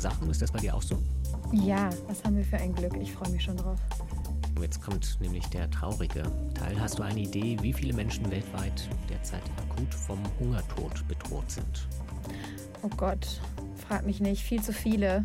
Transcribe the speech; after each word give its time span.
Sachen. 0.00 0.30
Ist 0.30 0.42
das 0.42 0.50
bei 0.50 0.58
dir 0.58 0.74
auch 0.74 0.82
so? 0.82 0.98
Ja, 1.52 1.90
was 2.08 2.24
haben 2.24 2.36
wir 2.36 2.44
für 2.44 2.56
ein 2.56 2.74
Glück. 2.74 2.96
Ich 3.00 3.12
freue 3.12 3.30
mich 3.30 3.44
schon 3.44 3.56
drauf. 3.56 3.78
Jetzt 4.60 4.82
kommt 4.82 5.18
nämlich 5.20 5.46
der 5.46 5.70
traurige 5.70 6.22
Teil. 6.54 6.78
Hast 6.78 6.98
du 6.98 7.02
eine 7.02 7.20
Idee, 7.20 7.56
wie 7.62 7.72
viele 7.72 7.94
Menschen 7.94 8.30
weltweit 8.30 8.88
derzeit 9.08 9.42
akut 9.58 9.94
vom 9.94 10.18
Hungertod 10.38 11.06
bedroht 11.08 11.50
sind? 11.50 11.88
Oh 12.82 12.90
Gott, 12.96 13.40
frag 13.76 14.04
mich 14.04 14.20
nicht. 14.20 14.42
Viel 14.42 14.62
zu 14.62 14.72
viele. 14.72 15.24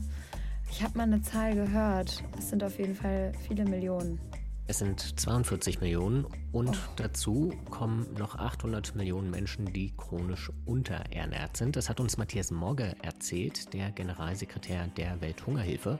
Ich 0.72 0.84
habe 0.84 0.98
mal 0.98 1.04
eine 1.04 1.22
Zahl 1.22 1.56
gehört. 1.56 2.24
Es 2.38 2.50
sind 2.50 2.64
auf 2.64 2.80
jeden 2.80 2.96
Fall 2.96 3.34
viele 3.48 3.66
Millionen. 3.66 4.20
Es 4.68 4.80
sind 4.80 5.20
42 5.20 5.80
Millionen 5.80 6.26
und 6.52 6.70
oh. 6.70 6.92
dazu 6.96 7.54
kommen 7.70 8.12
noch 8.18 8.36
800 8.36 8.96
Millionen 8.96 9.30
Menschen, 9.30 9.72
die 9.72 9.94
chronisch 9.96 10.52
unterernährt 10.66 11.56
sind. 11.56 11.76
Das 11.76 11.88
hat 11.88 12.00
uns 12.00 12.18
Matthias 12.18 12.50
Morge 12.50 12.96
erzählt, 13.04 13.74
der 13.76 13.92
Generalsekretär 13.92 14.88
der 14.88 15.22
Welthungerhilfe. 15.22 16.00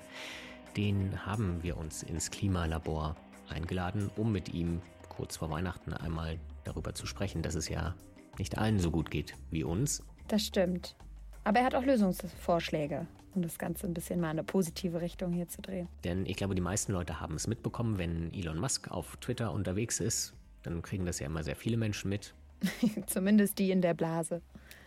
Den 0.76 1.28
haben 1.28 1.62
wir 1.62 1.78
uns 1.78 2.02
ins 2.02 2.32
Klimalabor 2.32 3.16
eingeladen, 3.50 4.10
um 4.16 4.32
mit 4.32 4.52
ihm 4.52 4.82
kurz 5.10 5.38
vor 5.38 5.52
Weihnachten 5.52 5.94
einmal 5.94 6.40
darüber 6.64 6.96
zu 6.96 7.06
sprechen, 7.06 7.44
dass 7.44 7.54
es 7.54 7.70
ja 7.70 7.94
nicht 8.40 8.58
allen 8.58 8.80
so 8.80 8.90
gut 8.90 9.12
geht 9.12 9.36
wie 9.52 9.64
uns. 9.64 10.04
Das 10.28 10.44
stimmt. 10.44 10.96
Aber 11.44 11.60
er 11.60 11.66
hat 11.66 11.76
auch 11.76 11.84
Lösungsvorschläge, 11.84 13.06
um 13.36 13.42
das 13.42 13.58
Ganze 13.58 13.88
ein 13.88 13.94
bisschen 13.94 14.20
mal 14.20 14.28
in 14.28 14.40
eine 14.40 14.44
positive 14.44 15.02
Richtung 15.02 15.32
hier 15.32 15.48
zu 15.48 15.62
drehen. 15.62 15.88
Denn 16.04 16.26
ich 16.26 16.38
glaube, 16.38 16.56
die 16.56 16.62
meisten 16.62 16.94
Leute 16.94 17.20
haben 17.20 17.36
es 17.36 17.48
mitbekommen, 17.48 17.98
wenn 17.98 18.34
Elon 18.34 18.60
Musk 18.60 18.90
auf 18.90 19.18
Twitter 19.18 19.52
unterwegs 19.52 20.00
ist, 20.00 20.34
dann 20.64 20.82
kriegen 20.82 21.06
das 21.06 21.20
ja 21.20 21.28
immer 21.28 21.44
sehr 21.44 21.56
viele 21.56 21.78
Menschen 21.78 22.10
mit. 22.10 22.34
Zumindest 23.08 23.60
die 23.60 23.72
in 23.72 23.82
der 23.82 23.94
Blase. 23.94 24.42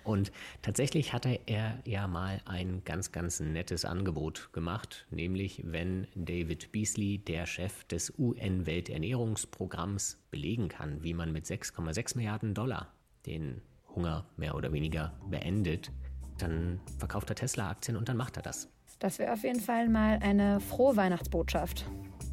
Und 0.05 0.32
tatsächlich 0.62 1.12
hatte 1.12 1.38
er 1.44 1.78
ja 1.84 2.08
mal 2.08 2.40
ein 2.46 2.82
ganz, 2.84 3.12
ganz 3.12 3.40
nettes 3.40 3.84
Angebot 3.84 4.50
gemacht, 4.55 5.06
nämlich 5.10 5.62
wenn 5.66 6.06
David 6.14 6.72
Beasley, 6.72 7.18
der 7.18 7.44
Chef 7.44 7.84
des 7.84 8.14
UN-Welternährungsprogramms, 8.18 10.18
belegen 10.30 10.68
kann, 10.68 11.02
wie 11.02 11.12
man 11.12 11.30
mit 11.30 11.44
6,6 11.44 12.16
Milliarden 12.16 12.55
Dollar 12.55 12.90
den 13.27 13.60
Hunger 13.94 14.24
mehr 14.38 14.55
oder 14.55 14.72
weniger 14.72 15.12
beendet, 15.28 15.92
dann 16.39 16.81
verkauft 16.98 17.31
er 17.31 17.36
Tesla-Aktien 17.36 17.97
und 17.97 18.08
dann 18.08 18.17
macht 18.17 18.36
er 18.36 18.42
das. 18.42 18.69
Das 18.98 19.19
wäre 19.19 19.33
auf 19.33 19.42
jeden 19.44 19.61
Fall 19.61 19.89
mal 19.89 20.19
eine 20.22 20.61
frohe 20.61 20.97
Weihnachtsbotschaft. 20.97 21.89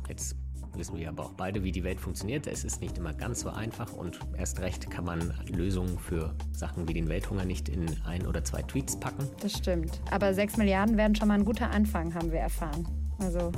Jetzt 0.07 0.35
wissen 0.77 0.97
wir 0.97 1.09
aber 1.09 1.25
auch 1.25 1.33
beide, 1.33 1.63
wie 1.63 1.71
die 1.71 1.83
Welt 1.83 1.99
funktioniert. 1.99 2.47
Es 2.47 2.63
ist 2.63 2.81
nicht 2.81 2.97
immer 2.97 3.13
ganz 3.13 3.41
so 3.41 3.49
einfach 3.49 3.93
und 3.93 4.19
erst 4.37 4.59
recht 4.59 4.89
kann 4.89 5.05
man 5.05 5.33
Lösungen 5.47 5.97
für 5.99 6.35
Sachen 6.51 6.87
wie 6.87 6.93
den 6.93 7.07
Welthunger 7.07 7.45
nicht 7.45 7.69
in 7.69 7.85
ein 8.03 8.25
oder 8.25 8.43
zwei 8.43 8.61
Tweets 8.61 8.99
packen. 8.99 9.29
Das 9.41 9.53
stimmt. 9.53 10.01
Aber 10.11 10.33
sechs 10.33 10.57
Milliarden 10.57 10.97
werden 10.97 11.15
schon 11.15 11.27
mal 11.27 11.35
ein 11.35 11.45
guter 11.45 11.69
Anfang, 11.69 12.13
haben 12.13 12.31
wir 12.31 12.39
erfahren. 12.39 12.87
Also 13.19 13.51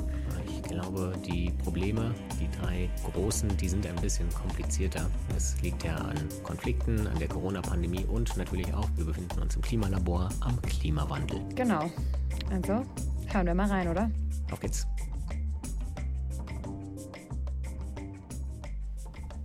ich 0.46 0.62
glaube, 0.62 1.14
die 1.26 1.50
Probleme, 1.64 2.14
die 2.40 2.48
drei 2.60 2.88
großen, 3.10 3.56
die 3.56 3.68
sind 3.68 3.86
ein 3.86 3.96
bisschen 3.96 4.28
komplizierter. 4.30 5.10
Es 5.36 5.60
liegt 5.62 5.84
ja 5.84 5.96
an 5.96 6.16
Konflikten, 6.42 7.06
an 7.06 7.18
der 7.18 7.28
Corona-Pandemie 7.28 8.04
und 8.04 8.36
natürlich 8.36 8.72
auch, 8.72 8.88
wir 8.96 9.04
befinden 9.04 9.40
uns 9.40 9.56
im 9.56 9.62
Klimalabor, 9.62 10.28
am 10.40 10.60
Klimawandel. 10.62 11.40
Genau. 11.54 11.90
Also, 12.50 12.84
hören 13.26 13.46
wir 13.46 13.54
mal 13.54 13.68
rein, 13.68 13.88
oder? 13.88 14.10
Auf 14.52 14.60
geht's. 14.60 14.86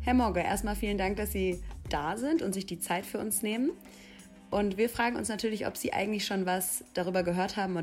Herr 0.02 0.14
Morge, 0.14 0.42
erstmal 0.42 0.76
vielen 0.76 0.98
Dank, 0.98 1.18
dass 1.18 1.32
Sie 1.32 1.62
da 1.90 2.18
sind 2.18 2.42
und 2.42 2.54
sich 2.54 2.66
die 2.66 2.80
Zeit 2.80 3.06
für 3.06 3.20
uns 3.20 3.42
nehmen. 3.42 3.72
Und 4.54 4.78
wir 4.78 4.88
fragen 4.88 5.16
uns 5.16 5.30
natürlich, 5.30 5.66
ob 5.66 5.78
Sie 5.78 5.94
eigentlich 5.94 6.28
schon 6.28 6.46
was 6.46 6.84
darüber 6.94 7.24
gehört 7.24 7.58
haben, 7.58 7.76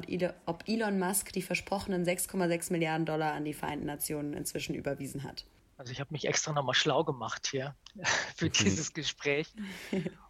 ob 0.46 0.68
Elon 0.68 1.00
Musk 1.00 1.32
die 1.32 1.42
versprochenen 1.42 2.04
6,6 2.06 2.70
Milliarden 2.70 3.06
Dollar 3.06 3.32
an 3.32 3.44
die 3.44 3.54
Vereinten 3.54 3.86
Nationen 3.86 4.34
inzwischen 4.34 4.76
überwiesen 4.76 5.24
hat. 5.24 5.44
Also 5.78 5.90
ich 5.90 5.98
habe 5.98 6.12
mich 6.12 6.28
extra 6.28 6.52
nochmal 6.52 6.76
schlau 6.76 7.02
gemacht 7.02 7.48
hier 7.50 7.74
für 8.36 8.44
mhm. 8.44 8.52
dieses 8.52 8.92
Gespräch. 8.92 9.52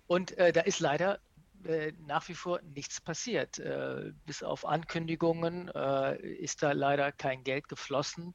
Und 0.07 0.39
äh, 0.39 0.51
da 0.51 0.63
ist 0.63 0.81
leider 0.81 1.21
äh, 1.65 1.93
nach 2.07 2.27
wie 2.31 2.35
vor 2.35 2.63
nichts 2.75 3.03
passiert. 3.03 3.59
Äh, 3.59 4.13
bis 4.25 4.43
auf 4.43 4.65
Ankündigungen 4.65 5.69
äh, 5.69 6.17
ist 6.23 6.63
da 6.63 6.73
leider 6.73 7.13
kein 7.13 7.45
Geld 7.45 7.69
geflossen. 7.69 8.35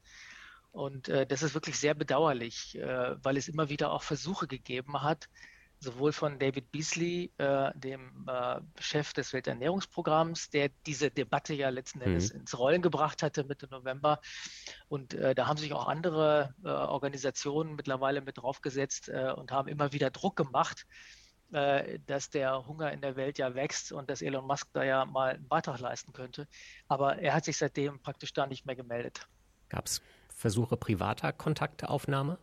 Und 0.71 1.09
äh, 1.09 1.25
das 1.25 1.41
ist 1.41 1.55
wirklich 1.55 1.79
sehr 1.79 1.95
bedauerlich, 1.95 2.77
äh, 2.77 3.15
weil 3.23 3.35
es 3.35 3.47
immer 3.47 3.69
wieder 3.69 3.91
auch 3.91 4.03
Versuche 4.03 4.45
gegeben 4.45 5.01
hat, 5.01 5.27
sowohl 5.79 6.11
von 6.11 6.39
David 6.39 6.71
Beasley, 6.71 7.31
äh, 7.37 7.71
dem 7.75 8.27
äh, 8.27 8.59
Chef 8.79 9.13
des 9.13 9.33
Welternährungsprogramms, 9.33 10.49
der 10.49 10.69
diese 10.85 11.11
Debatte 11.11 11.53
ja 11.53 11.69
letzten 11.69 11.99
mhm. 11.99 12.05
Endes 12.05 12.33
mhm. 12.33 12.41
ins 12.41 12.57
Rollen 12.57 12.81
gebracht 12.81 13.23
hatte 13.23 13.43
Mitte 13.43 13.67
November. 13.69 14.19
Und 14.87 15.13
äh, 15.13 15.35
da 15.35 15.47
haben 15.47 15.57
sich 15.57 15.73
auch 15.73 15.87
andere 15.87 16.53
äh, 16.63 16.69
Organisationen 16.69 17.75
mittlerweile 17.75 18.21
mit 18.21 18.37
draufgesetzt 18.37 19.09
äh, 19.09 19.33
und 19.35 19.51
haben 19.51 19.67
immer 19.67 19.93
wieder 19.93 20.09
Druck 20.09 20.35
gemacht, 20.35 20.85
äh, 21.51 21.99
dass 22.07 22.29
der 22.29 22.65
Hunger 22.67 22.91
in 22.91 23.01
der 23.01 23.15
Welt 23.15 23.37
ja 23.37 23.53
wächst 23.55 23.91
und 23.91 24.09
dass 24.09 24.21
Elon 24.21 24.47
Musk 24.47 24.69
da 24.73 24.83
ja 24.83 25.05
mal 25.05 25.35
einen 25.35 25.47
Beitrag 25.47 25.79
leisten 25.79 26.13
könnte. 26.13 26.47
Aber 26.87 27.19
er 27.19 27.33
hat 27.33 27.45
sich 27.45 27.57
seitdem 27.57 27.99
praktisch 27.99 28.33
da 28.33 28.47
nicht 28.47 28.65
mehr 28.65 28.75
gemeldet. 28.75 29.27
Gab 29.69 29.85
es 29.85 30.01
Versuche 30.29 30.75
privater 30.75 31.31
Kontakteaufnahme? 31.31 32.37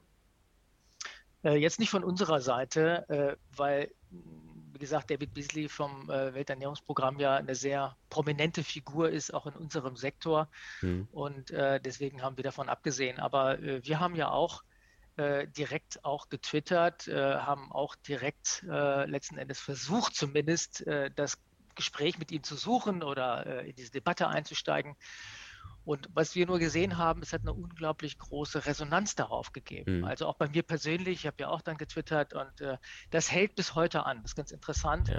Äh, 1.45 1.57
jetzt 1.57 1.81
nicht 1.81 1.91
von 1.91 2.05
unserer 2.05 2.41
Seite, 2.41 3.09
äh, 3.09 3.37
weil, 3.57 3.93
wie 4.11 4.79
gesagt, 4.79 5.11
David 5.11 5.35
Beasley 5.35 5.69
vom 5.69 6.09
äh, 6.09 6.35
Welternährungsprogramm 6.35 7.19
ja 7.19 7.37
eine 7.37 7.55
sehr 7.55 7.97
prominente 8.11 8.63
Figur 8.63 9.11
ist, 9.11 9.35
auch 9.35 9.47
in 9.47 9.55
unserem 9.55 9.97
Sektor. 9.97 10.49
Hm. 10.81 11.09
Und 11.13 11.51
deswegen 11.51 12.23
haben 12.23 12.37
wir 12.37 12.45
davon 12.45 12.69
abgesehen. 12.69 13.19
Aber 13.19 13.59
wir 13.61 14.01
haben 14.01 14.15
ja 14.15 14.31
auch 14.31 14.63
direkt 15.17 16.05
auch 16.05 16.29
getwittert, 16.31 17.07
haben 17.07 17.71
auch 17.71 17.95
direkt 17.95 18.63
letzten 18.67 19.39
Endes 19.39 19.61
versucht, 19.61 20.15
zumindest 20.15 20.85
das 21.15 21.39
Gespräch 21.75 22.19
mit 22.19 22.33
ihm 22.33 22.43
zu 22.43 22.57
suchen 22.57 23.03
oder 23.03 23.65
in 23.65 23.75
diese 23.75 23.93
Debatte 23.93 24.29
einzusteigen. 24.29 24.97
Und 25.85 26.09
was 26.15 26.35
wir 26.35 26.47
nur 26.47 26.59
gesehen 26.59 26.97
haben, 26.97 27.23
es 27.23 27.33
hat 27.33 27.43
eine 27.43 27.53
unglaublich 27.53 28.19
große 28.19 28.67
Resonanz 28.67 29.15
darauf 29.15 29.53
gegeben. 29.53 29.99
Mhm. 29.99 30.05
Also 30.05 30.27
auch 30.27 30.37
bei 30.37 30.49
mir 30.49 30.63
persönlich, 30.63 31.21
ich 31.21 31.27
habe 31.27 31.37
ja 31.41 31.49
auch 31.49 31.61
dann 31.61 31.77
getwittert 31.77 32.35
und 32.35 32.61
äh, 32.61 32.77
das 33.11 33.31
hält 33.31 33.55
bis 33.57 33.75
heute 33.75 34.07
an. 34.07 34.19
Das 34.23 34.33
ist 34.33 34.37
ganz 34.37 34.53
interessant, 34.53 35.13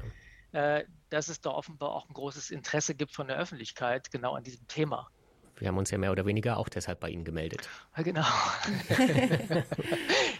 ja. 0.53 0.77
äh, 0.77 0.85
dass 1.09 1.27
es 1.27 1.41
da 1.41 1.49
offenbar 1.49 1.91
auch 1.91 2.07
ein 2.07 2.13
großes 2.13 2.51
Interesse 2.51 2.95
gibt 2.95 3.13
von 3.13 3.27
der 3.27 3.37
Öffentlichkeit 3.37 4.11
genau 4.11 4.35
an 4.35 4.43
diesem 4.43 4.67
Thema. 4.67 5.09
Wir 5.57 5.67
haben 5.67 5.77
uns 5.77 5.91
ja 5.91 5.97
mehr 5.97 6.11
oder 6.11 6.25
weniger 6.25 6.57
auch 6.57 6.69
deshalb 6.69 6.99
bei 6.99 7.09
Ihnen 7.09 7.23
gemeldet. 7.23 7.69
Ja, 7.95 8.03
genau. 8.03 8.21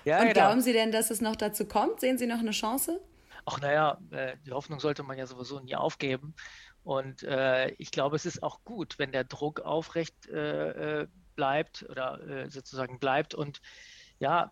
ja, 0.06 0.18
und 0.18 0.24
genau. 0.24 0.34
glauben 0.34 0.62
Sie 0.62 0.74
denn, 0.74 0.92
dass 0.92 1.12
es 1.12 1.22
noch 1.22 1.36
dazu 1.36 1.66
kommt? 1.66 2.00
Sehen 2.00 2.18
Sie 2.18 2.26
noch 2.26 2.40
eine 2.40 2.52
Chance? 2.52 3.00
Ach 3.46 3.60
naja, 3.60 3.98
äh, 4.12 4.38
die 4.46 4.52
Hoffnung 4.52 4.80
sollte 4.80 5.04
man 5.04 5.18
ja 5.18 5.28
sowieso 5.28 5.60
nie 5.60 5.76
aufgeben. 5.76 6.34
Und 6.84 7.24
äh, 7.24 7.70
ich 7.78 7.92
glaube, 7.92 8.16
es 8.16 8.26
ist 8.26 8.44
auch 8.44 8.64
gut, 8.64 9.00
wenn 9.00 9.12
der 9.12 9.24
Druck 9.24 9.62
aufrecht 9.62 10.28
äh, 10.28 11.02
äh, 11.02 11.08
bleibt 11.36 11.86
oder 11.90 12.20
äh, 12.28 12.50
sozusagen 12.50 13.00
bleibt 13.00 13.34
und 13.34 13.62
ja, 14.20 14.52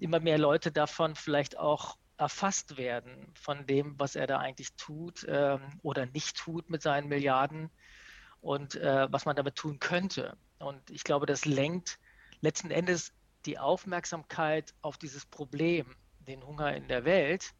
immer 0.00 0.20
mehr 0.20 0.38
Leute 0.38 0.72
davon 0.72 1.14
vielleicht 1.14 1.58
auch 1.58 1.96
erfasst 2.18 2.76
werden 2.76 3.32
von 3.34 3.66
dem, 3.66 3.98
was 3.98 4.16
er 4.16 4.26
da 4.26 4.38
eigentlich 4.38 4.74
tut 4.76 5.24
ähm, 5.28 5.60
oder 5.82 6.06
nicht 6.06 6.36
tut 6.36 6.70
mit 6.70 6.82
seinen 6.82 7.08
Milliarden 7.08 7.70
und 8.40 8.74
äh, 8.76 9.06
was 9.10 9.26
man 9.26 9.36
damit 9.36 9.56
tun 9.56 9.78
könnte. 9.78 10.36
Und 10.58 10.90
ich 10.90 11.04
glaube, 11.04 11.26
das 11.26 11.44
lenkt 11.44 11.98
letzten 12.40 12.70
Endes 12.70 13.12
die 13.44 13.58
Aufmerksamkeit 13.58 14.74
auf 14.82 14.96
dieses 14.98 15.26
Problem, 15.26 15.94
den 16.20 16.44
Hunger 16.44 16.74
in 16.74 16.88
der 16.88 17.04
Welt. 17.04 17.54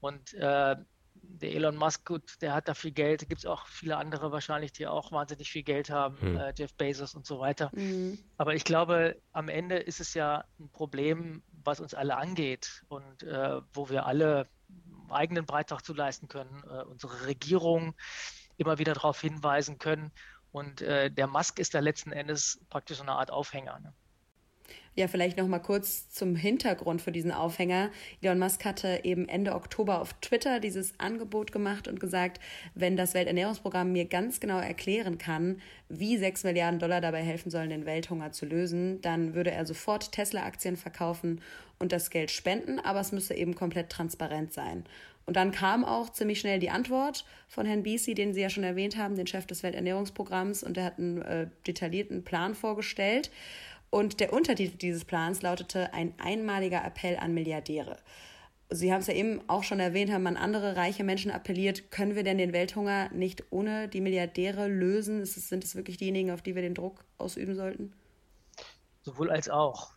Und 0.00 0.34
äh, 0.34 0.76
der 1.22 1.52
Elon 1.52 1.76
Musk, 1.76 2.06
gut, 2.06 2.40
der 2.40 2.54
hat 2.54 2.68
da 2.68 2.74
viel 2.74 2.90
Geld. 2.90 3.28
Gibt 3.28 3.40
es 3.40 3.46
auch 3.46 3.66
viele 3.66 3.96
andere 3.96 4.32
wahrscheinlich, 4.32 4.72
die 4.72 4.86
auch 4.86 5.12
wahnsinnig 5.12 5.50
viel 5.50 5.62
Geld 5.62 5.90
haben, 5.90 6.20
hm. 6.20 6.36
äh, 6.36 6.52
Jeff 6.56 6.74
Bezos 6.74 7.14
und 7.14 7.26
so 7.26 7.40
weiter. 7.40 7.70
Mhm. 7.72 8.18
Aber 8.36 8.54
ich 8.54 8.64
glaube, 8.64 9.16
am 9.32 9.48
Ende 9.48 9.76
ist 9.76 10.00
es 10.00 10.14
ja 10.14 10.44
ein 10.58 10.68
Problem, 10.70 11.42
was 11.64 11.80
uns 11.80 11.94
alle 11.94 12.16
angeht 12.16 12.84
und 12.88 13.22
äh, 13.22 13.60
wo 13.72 13.88
wir 13.88 14.06
alle 14.06 14.48
einen 14.68 15.10
eigenen 15.10 15.46
Beitrag 15.46 15.84
zu 15.84 15.94
leisten 15.94 16.28
können, 16.28 16.62
äh, 16.68 16.82
unsere 16.84 17.26
Regierung 17.26 17.94
immer 18.56 18.78
wieder 18.78 18.94
darauf 18.94 19.20
hinweisen 19.20 19.78
können. 19.78 20.12
Und 20.52 20.82
äh, 20.82 21.10
der 21.10 21.26
Musk 21.26 21.58
ist 21.58 21.74
da 21.74 21.80
letzten 21.80 22.12
Endes 22.12 22.60
praktisch 22.70 22.98
so 22.98 23.02
eine 23.02 23.12
Art 23.12 23.30
Aufhänger. 23.30 23.78
Ne? 23.80 23.94
Ja, 24.96 25.08
vielleicht 25.08 25.38
noch 25.38 25.46
mal 25.46 25.60
kurz 25.60 26.10
zum 26.10 26.34
Hintergrund 26.34 27.00
für 27.00 27.12
diesen 27.12 27.30
Aufhänger. 27.30 27.90
Elon 28.20 28.38
Musk 28.38 28.64
hatte 28.64 29.00
eben 29.04 29.28
Ende 29.28 29.54
Oktober 29.54 30.00
auf 30.00 30.12
Twitter 30.20 30.60
dieses 30.60 30.98
Angebot 30.98 31.52
gemacht 31.52 31.88
und 31.88 32.00
gesagt, 32.00 32.40
wenn 32.74 32.96
das 32.96 33.14
Welternährungsprogramm 33.14 33.92
mir 33.92 34.04
ganz 34.04 34.40
genau 34.40 34.58
erklären 34.58 35.16
kann, 35.16 35.60
wie 35.88 36.18
sechs 36.18 36.44
Milliarden 36.44 36.80
Dollar 36.80 37.00
dabei 37.00 37.22
helfen 37.22 37.50
sollen, 37.50 37.70
den 37.70 37.86
Welthunger 37.86 38.32
zu 38.32 38.46
lösen, 38.46 39.00
dann 39.00 39.34
würde 39.34 39.52
er 39.52 39.64
sofort 39.64 40.12
Tesla-Aktien 40.12 40.76
verkaufen 40.76 41.40
und 41.78 41.92
das 41.92 42.10
Geld 42.10 42.30
spenden, 42.30 42.78
aber 42.78 43.00
es 43.00 43.12
müsse 43.12 43.34
eben 43.34 43.54
komplett 43.54 43.90
transparent 43.90 44.52
sein. 44.52 44.84
Und 45.26 45.36
dann 45.36 45.52
kam 45.52 45.84
auch 45.84 46.10
ziemlich 46.10 46.40
schnell 46.40 46.58
die 46.58 46.70
Antwort 46.70 47.24
von 47.46 47.64
Herrn 47.64 47.84
Beasy, 47.84 48.14
den 48.14 48.34
Sie 48.34 48.40
ja 48.40 48.50
schon 48.50 48.64
erwähnt 48.64 48.96
haben, 48.96 49.14
den 49.14 49.28
Chef 49.28 49.46
des 49.46 49.62
Welternährungsprogramms, 49.62 50.64
und 50.64 50.76
der 50.76 50.84
hat 50.84 50.98
einen 50.98 51.22
äh, 51.22 51.46
detaillierten 51.66 52.24
Plan 52.24 52.56
vorgestellt. 52.56 53.30
Und 53.90 54.20
der 54.20 54.32
Untertitel 54.32 54.76
dieses 54.76 55.04
Plans 55.04 55.42
lautete 55.42 55.92
ein 55.92 56.14
einmaliger 56.18 56.84
Appell 56.84 57.16
an 57.16 57.34
Milliardäre. 57.34 57.96
Sie 58.72 58.92
haben 58.92 59.00
es 59.00 59.08
ja 59.08 59.14
eben 59.14 59.42
auch 59.48 59.64
schon 59.64 59.80
erwähnt, 59.80 60.12
haben 60.12 60.28
an 60.28 60.36
andere 60.36 60.76
reiche 60.76 61.02
Menschen 61.02 61.32
appelliert. 61.32 61.90
Können 61.90 62.14
wir 62.14 62.22
denn 62.22 62.38
den 62.38 62.52
Welthunger 62.52 63.10
nicht 63.10 63.42
ohne 63.50 63.88
die 63.88 64.00
Milliardäre 64.00 64.68
lösen? 64.68 65.26
sind 65.26 65.64
es 65.64 65.74
wirklich 65.74 65.96
diejenigen, 65.96 66.30
auf 66.30 66.40
die 66.40 66.54
wir 66.54 66.62
den 66.62 66.74
Druck 66.74 67.04
ausüben 67.18 67.56
sollten? 67.56 67.92
Sowohl 69.02 69.30
als 69.30 69.48
auch. 69.48 69.90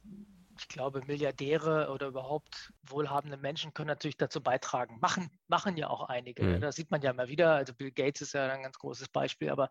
Ich 0.57 0.67
glaube, 0.67 1.01
Milliardäre 1.05 1.89
oder 1.91 2.07
überhaupt 2.07 2.73
wohlhabende 2.83 3.37
Menschen 3.37 3.73
können 3.73 3.87
natürlich 3.87 4.17
dazu 4.17 4.41
beitragen. 4.41 4.97
Machen, 5.01 5.29
machen 5.47 5.77
ja 5.77 5.89
auch 5.89 6.09
einige. 6.09 6.43
Mhm. 6.43 6.61
Das 6.61 6.75
sieht 6.75 6.89
man 6.89 7.01
ja 7.01 7.11
immer 7.11 7.27
wieder. 7.27 7.53
Also 7.53 7.73
Bill 7.73 7.91
Gates 7.91 8.21
ist 8.21 8.33
ja 8.33 8.47
ein 8.47 8.63
ganz 8.63 8.79
großes 8.79 9.09
Beispiel, 9.09 9.49
aber 9.49 9.69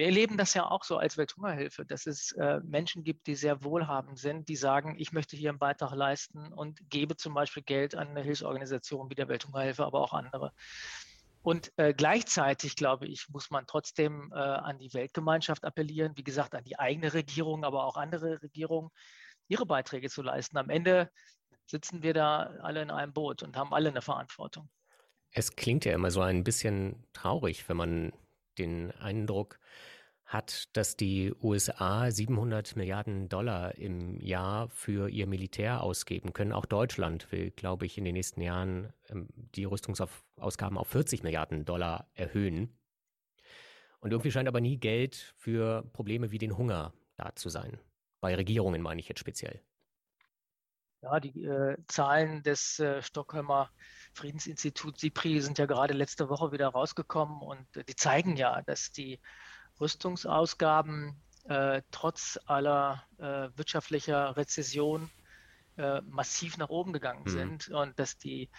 wir 0.00 0.06
erleben 0.06 0.38
das 0.38 0.54
ja 0.54 0.66
auch 0.66 0.82
so 0.82 0.96
als 0.96 1.18
Welthungerhilfe, 1.18 1.84
dass 1.84 2.06
es 2.06 2.32
äh, 2.32 2.60
Menschen 2.64 3.04
gibt, 3.04 3.26
die 3.26 3.34
sehr 3.34 3.62
wohlhabend 3.62 4.18
sind, 4.18 4.48
die 4.48 4.56
sagen, 4.56 4.96
ich 4.98 5.12
möchte 5.12 5.36
hier 5.36 5.50
einen 5.50 5.58
Beitrag 5.58 5.94
leisten 5.94 6.54
und 6.54 6.80
gebe 6.88 7.18
zum 7.18 7.34
Beispiel 7.34 7.62
Geld 7.62 7.94
an 7.94 8.08
eine 8.08 8.22
Hilfsorganisation 8.22 9.10
wie 9.10 9.14
der 9.14 9.28
Welthungerhilfe, 9.28 9.84
aber 9.84 10.00
auch 10.00 10.14
andere. 10.14 10.54
Und 11.42 11.70
äh, 11.76 11.92
gleichzeitig, 11.92 12.76
glaube 12.76 13.08
ich, 13.08 13.28
muss 13.28 13.50
man 13.50 13.66
trotzdem 13.66 14.32
äh, 14.34 14.38
an 14.38 14.78
die 14.78 14.94
Weltgemeinschaft 14.94 15.66
appellieren, 15.66 16.16
wie 16.16 16.24
gesagt, 16.24 16.54
an 16.54 16.64
die 16.64 16.78
eigene 16.78 17.12
Regierung, 17.12 17.62
aber 17.62 17.84
auch 17.84 17.98
andere 17.98 18.40
Regierungen, 18.40 18.88
ihre 19.48 19.66
Beiträge 19.66 20.08
zu 20.08 20.22
leisten. 20.22 20.56
Am 20.56 20.70
Ende 20.70 21.10
sitzen 21.66 22.02
wir 22.02 22.14
da 22.14 22.54
alle 22.62 22.80
in 22.80 22.90
einem 22.90 23.12
Boot 23.12 23.42
und 23.42 23.54
haben 23.54 23.74
alle 23.74 23.90
eine 23.90 24.00
Verantwortung. 24.00 24.70
Es 25.30 25.56
klingt 25.56 25.84
ja 25.84 25.92
immer 25.92 26.10
so 26.10 26.22
ein 26.22 26.42
bisschen 26.42 27.04
traurig, 27.12 27.68
wenn 27.68 27.76
man 27.76 28.12
den 28.60 28.90
Eindruck 28.92 29.58
hat, 30.24 30.68
dass 30.76 30.96
die 30.96 31.34
USA 31.42 32.10
700 32.10 32.76
Milliarden 32.76 33.28
Dollar 33.28 33.74
im 33.74 34.20
Jahr 34.20 34.68
für 34.68 35.08
ihr 35.08 35.26
Militär 35.26 35.82
ausgeben 35.82 36.32
können. 36.32 36.52
Auch 36.52 36.66
Deutschland 36.66 37.32
will, 37.32 37.50
glaube 37.50 37.86
ich, 37.86 37.98
in 37.98 38.04
den 38.04 38.14
nächsten 38.14 38.40
Jahren 38.40 38.92
ähm, 39.08 39.28
die 39.56 39.64
Rüstungsausgaben 39.64 40.78
auf 40.78 40.86
40 40.88 41.24
Milliarden 41.24 41.64
Dollar 41.64 42.08
erhöhen. 42.14 42.78
Und 43.98 44.12
irgendwie 44.12 44.30
scheint 44.30 44.48
aber 44.48 44.60
nie 44.60 44.78
Geld 44.78 45.34
für 45.36 45.82
Probleme 45.92 46.30
wie 46.30 46.38
den 46.38 46.56
Hunger 46.56 46.92
da 47.16 47.34
zu 47.34 47.48
sein. 47.48 47.78
Bei 48.20 48.34
Regierungen 48.34 48.82
meine 48.82 49.00
ich 49.00 49.08
jetzt 49.08 49.20
speziell. 49.20 49.60
Ja, 51.02 51.18
die 51.18 51.44
äh, 51.44 51.76
Zahlen 51.88 52.42
des 52.42 52.78
äh, 52.78 53.02
Stockholmer 53.02 53.70
Friedensinstituts 54.14 55.00
SIPRI 55.00 55.40
sind 55.40 55.58
ja 55.58 55.66
gerade 55.66 55.94
letzte 55.94 56.28
Woche 56.28 56.52
wieder 56.52 56.68
rausgekommen 56.68 57.40
und 57.40 57.76
äh, 57.76 57.84
die 57.84 57.96
zeigen 57.96 58.36
ja, 58.36 58.62
dass 58.62 58.92
die 58.92 59.20
Rüstungsausgaben 59.80 61.20
äh, 61.44 61.82
trotz 61.90 62.38
aller 62.46 63.04
äh, 63.18 63.48
wirtschaftlicher 63.56 64.36
Rezession 64.36 65.10
äh, 65.76 66.00
massiv 66.02 66.58
nach 66.58 66.68
oben 66.68 66.92
gegangen 66.92 67.22
mhm. 67.24 67.30
sind 67.30 67.68
und 67.68 67.98
dass 67.98 68.18
die 68.18 68.50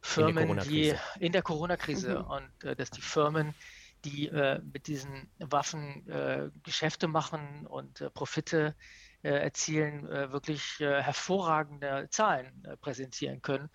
Firmen, 0.00 0.58
in 0.58 0.68
die 0.68 0.94
in 1.18 1.32
der 1.32 1.42
Corona-Krise 1.42 2.18
mhm. 2.18 2.24
und 2.26 2.78
dass 2.78 2.90
die 2.90 3.00
Firmen, 3.00 3.54
die 4.04 4.30
mit 4.70 4.86
diesen 4.86 5.30
Waffen 5.38 6.52
Geschäfte 6.62 7.08
machen 7.08 7.66
und 7.66 8.12
Profite 8.12 8.74
äh, 9.24 9.38
erzielen, 9.38 10.06
äh, 10.06 10.30
wirklich 10.32 10.78
äh, 10.80 11.02
hervorragende 11.02 12.08
Zahlen 12.10 12.62
präsentieren 12.82 13.40
können. 13.40 13.70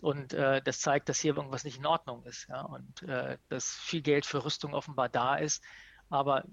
Und 0.00 0.32
äh, 0.32 0.62
das 0.62 0.80
zeigt, 0.80 1.08
dass 1.08 1.20
hier 1.20 1.36
irgendwas 1.36 1.64
nicht 1.64 1.78
in 1.78 1.86
Ordnung 1.86 2.24
ist. 2.24 2.48
Ja? 2.48 2.62
Und 2.62 3.02
äh, 3.02 3.36
dass 3.48 3.74
viel 3.74 4.02
Geld 4.02 4.26
für 4.26 4.44
Rüstung 4.44 4.74
offenbar 4.74 5.08
da 5.08 5.36
ist, 5.36 5.62
aber 6.08 6.44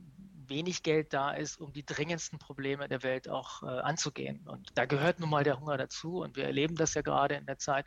wenig 0.48 0.84
Geld 0.84 1.14
da 1.14 1.32
ist, 1.32 1.58
um 1.60 1.74
die 1.74 1.86
dringendsten 1.86 2.40
Probleme 2.40 2.88
der 2.88 3.04
Welt 3.04 3.30
auch 3.30 3.64
äh, 3.64 3.66
anzugehen. 3.66 4.48
Und 4.48 4.78
da 4.78 4.86
gehört 4.86 5.20
nun 5.20 5.30
mal 5.30 5.44
der 5.44 5.60
Hunger 5.60 5.78
dazu. 5.78 6.22
Und 6.22 6.36
wir 6.36 6.46
erleben 6.46 6.76
das 6.76 6.94
ja 6.94 7.02
gerade 7.02 7.36
in 7.36 7.46
der 7.46 7.58
Zeit, 7.58 7.86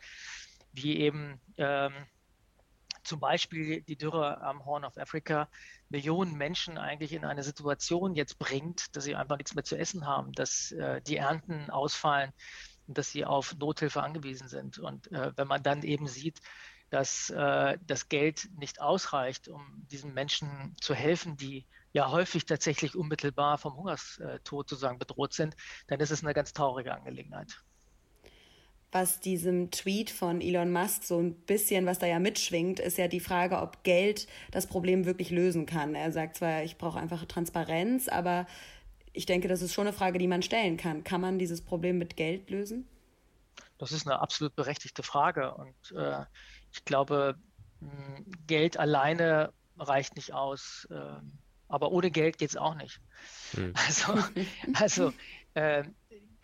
wie 0.73 0.99
eben 0.99 1.41
ähm, 1.57 1.93
zum 3.03 3.21
Beispiel 3.21 3.83
die 3.83 3.97
Dürre 3.97 4.41
am 4.43 4.65
Horn 4.65 4.85
of 4.85 4.97
Africa 4.99 5.49
Millionen 5.89 6.37
Menschen 6.37 6.79
eigentlich 6.79 7.13
in 7.13 7.25
eine 7.25 7.43
Situation 7.43 8.15
jetzt 8.15 8.39
bringt, 8.39 8.95
dass 8.95 9.05
sie 9.05 9.17
einfach 9.17 9.37
nichts 9.37 9.55
mehr 9.55 9.65
zu 9.65 9.77
essen 9.77 10.07
haben, 10.07 10.33
dass 10.33 10.73
äh, 10.73 11.01
die 11.03 11.17
Ernten 11.17 11.71
ausfallen 11.71 12.33
dass 12.95 13.11
sie 13.11 13.25
auf 13.25 13.57
Nothilfe 13.57 14.03
angewiesen 14.03 14.49
sind. 14.49 14.79
Und 14.79 15.11
äh, 15.13 15.33
wenn 15.37 15.49
man 15.49 15.63
dann 15.63 15.83
eben 15.83 16.07
sieht, 16.07 16.41
dass 16.91 17.31
äh, 17.31 17.79
das 17.87 18.09
Geld 18.09 18.49
nicht 18.59 18.81
ausreicht, 18.81 19.49
um 19.49 19.63
diesen 19.91 20.13
Menschen 20.13 20.75
zu 20.81 20.95
helfen, 20.95 21.37
die 21.37 21.65
ja 21.93 22.11
häufig 22.11 22.47
tatsächlich 22.47 22.97
unmittelbar 22.97 23.59
vom 23.59 23.77
Hungerstod 23.77 24.69
sozusagen 24.69 24.99
bedroht 24.99 25.33
sind, 25.33 25.57
dann 25.89 26.01
ist 26.01 26.11
es 26.11 26.23
eine 26.23 26.35
ganz 26.35 26.53
traurige 26.53 26.95
Angelegenheit 26.95 27.63
was 28.93 29.21
diesem 29.21 29.71
Tweet 29.71 30.11
von 30.11 30.41
Elon 30.41 30.73
Musk 30.73 31.05
so 31.05 31.19
ein 31.19 31.35
bisschen, 31.35 31.87
was 31.87 31.99
da 31.99 32.07
ja 32.07 32.19
mitschwingt, 32.19 32.81
ist 32.81 32.99
ja 32.99 33.09
die 33.09 33.21
Frage, 33.21 33.61
ob 33.61 33.85
Geld 33.85 34.27
das 34.51 34.67
Problem 34.67 35.05
wirklich 35.05 35.31
lösen 35.31 35.67
kann. 35.67 35.95
Er 35.95 36.13
sagt 36.13 36.37
zwar, 36.37 36.65
ich 36.65 36.77
brauche 36.77 36.99
einfach 36.99 37.25
Transparenz, 37.27 38.09
aber 38.09 38.47
ich 39.13 39.27
denke, 39.27 39.49
das 39.49 39.63
ist 39.63 39.73
schon 39.73 39.87
eine 39.87 39.97
Frage, 39.97 40.19
die 40.19 40.29
man 40.29 40.43
stellen 40.43 40.77
kann. 40.77 41.05
Kann 41.05 41.21
man 41.21 41.39
dieses 41.39 41.63
Problem 41.63 41.99
mit 41.99 42.17
Geld 42.17 42.51
lösen? 42.51 42.89
Das 43.79 43.93
ist 43.93 44.07
eine 44.07 44.21
absolut 44.21 44.55
berechtigte 44.55 45.03
Frage. 45.03 45.55
Und 45.55 45.93
äh, 45.97 46.25
ich 46.73 46.85
glaube, 46.85 47.37
Geld 48.47 48.77
alleine 48.77 49.53
reicht 49.79 50.17
nicht 50.17 50.33
aus. 50.33 50.87
Äh, 50.91 51.21
aber 51.69 51.93
ohne 51.93 52.11
Geld 52.11 52.39
geht 52.39 52.51
es 52.51 52.57
auch 52.57 52.75
nicht. 52.75 53.01
Hm. 53.53 53.73
Also, 53.87 54.19
also 54.75 55.13
äh, 55.55 55.85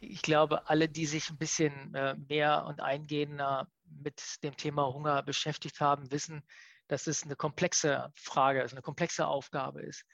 ich 0.00 0.22
glaube, 0.22 0.68
alle, 0.68 0.88
die 0.88 1.06
sich 1.06 1.30
ein 1.30 1.38
bisschen 1.38 1.94
äh, 1.94 2.14
mehr 2.28 2.64
und 2.66 2.80
eingehender 2.80 3.68
mit 4.02 4.42
dem 4.42 4.56
Thema 4.56 4.92
Hunger 4.92 5.22
beschäftigt 5.22 5.80
haben, 5.80 6.10
wissen, 6.10 6.42
dass 6.88 7.06
es 7.06 7.24
eine 7.24 7.36
komplexe 7.36 8.12
Frage 8.14 8.62
ist, 8.62 8.72
eine 8.72 8.82
komplexe 8.82 9.26
Aufgabe 9.26 9.82
ist. 9.82 10.04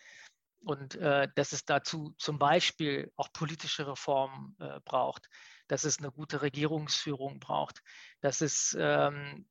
Und 0.64 0.94
äh, 0.94 1.28
dass 1.34 1.52
es 1.52 1.64
dazu 1.64 2.14
zum 2.18 2.38
Beispiel 2.38 3.12
auch 3.16 3.32
politische 3.32 3.86
Reformen 3.86 4.56
äh, 4.60 4.80
braucht, 4.84 5.28
dass 5.66 5.84
es 5.84 5.98
eine 5.98 6.12
gute 6.12 6.42
Regierungsführung 6.42 7.40
braucht, 7.40 7.80
dass 8.20 8.40
es 8.40 8.76
ähm, 8.78 9.46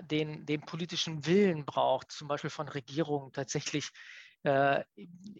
den, 0.00 0.46
den 0.46 0.62
politischen 0.62 1.26
Willen 1.26 1.64
braucht, 1.66 2.12
zum 2.12 2.28
Beispiel 2.28 2.50
von 2.50 2.68
Regierungen 2.68 3.32
tatsächlich 3.32 3.90
äh, 4.44 4.84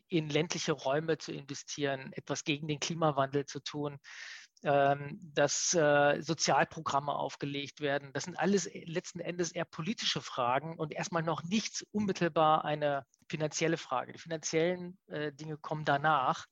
in 0.08 0.28
ländliche 0.28 0.72
Räume 0.72 1.18
zu 1.18 1.32
investieren, 1.32 2.12
etwas 2.12 2.44
gegen 2.44 2.68
den 2.68 2.80
Klimawandel 2.80 3.46
zu 3.46 3.60
tun, 3.60 3.98
dass 4.64 5.74
äh, 5.74 6.22
Sozialprogramme 6.22 7.12
aufgelegt 7.12 7.80
werden. 7.80 8.12
Das 8.14 8.24
sind 8.24 8.38
alles 8.38 8.68
letzten 8.72 9.20
Endes 9.20 9.52
eher 9.52 9.66
politische 9.66 10.22
Fragen 10.22 10.78
und 10.78 10.92
erstmal 10.92 11.22
noch 11.22 11.42
nichts 11.42 11.84
unmittelbar 11.92 12.64
eine 12.64 13.04
finanzielle 13.28 13.76
Frage. 13.76 14.12
Die 14.12 14.18
finanziellen 14.18 14.98
äh, 15.08 15.32
Dinge 15.32 15.58
kommen 15.58 15.84
danach. 15.84 16.46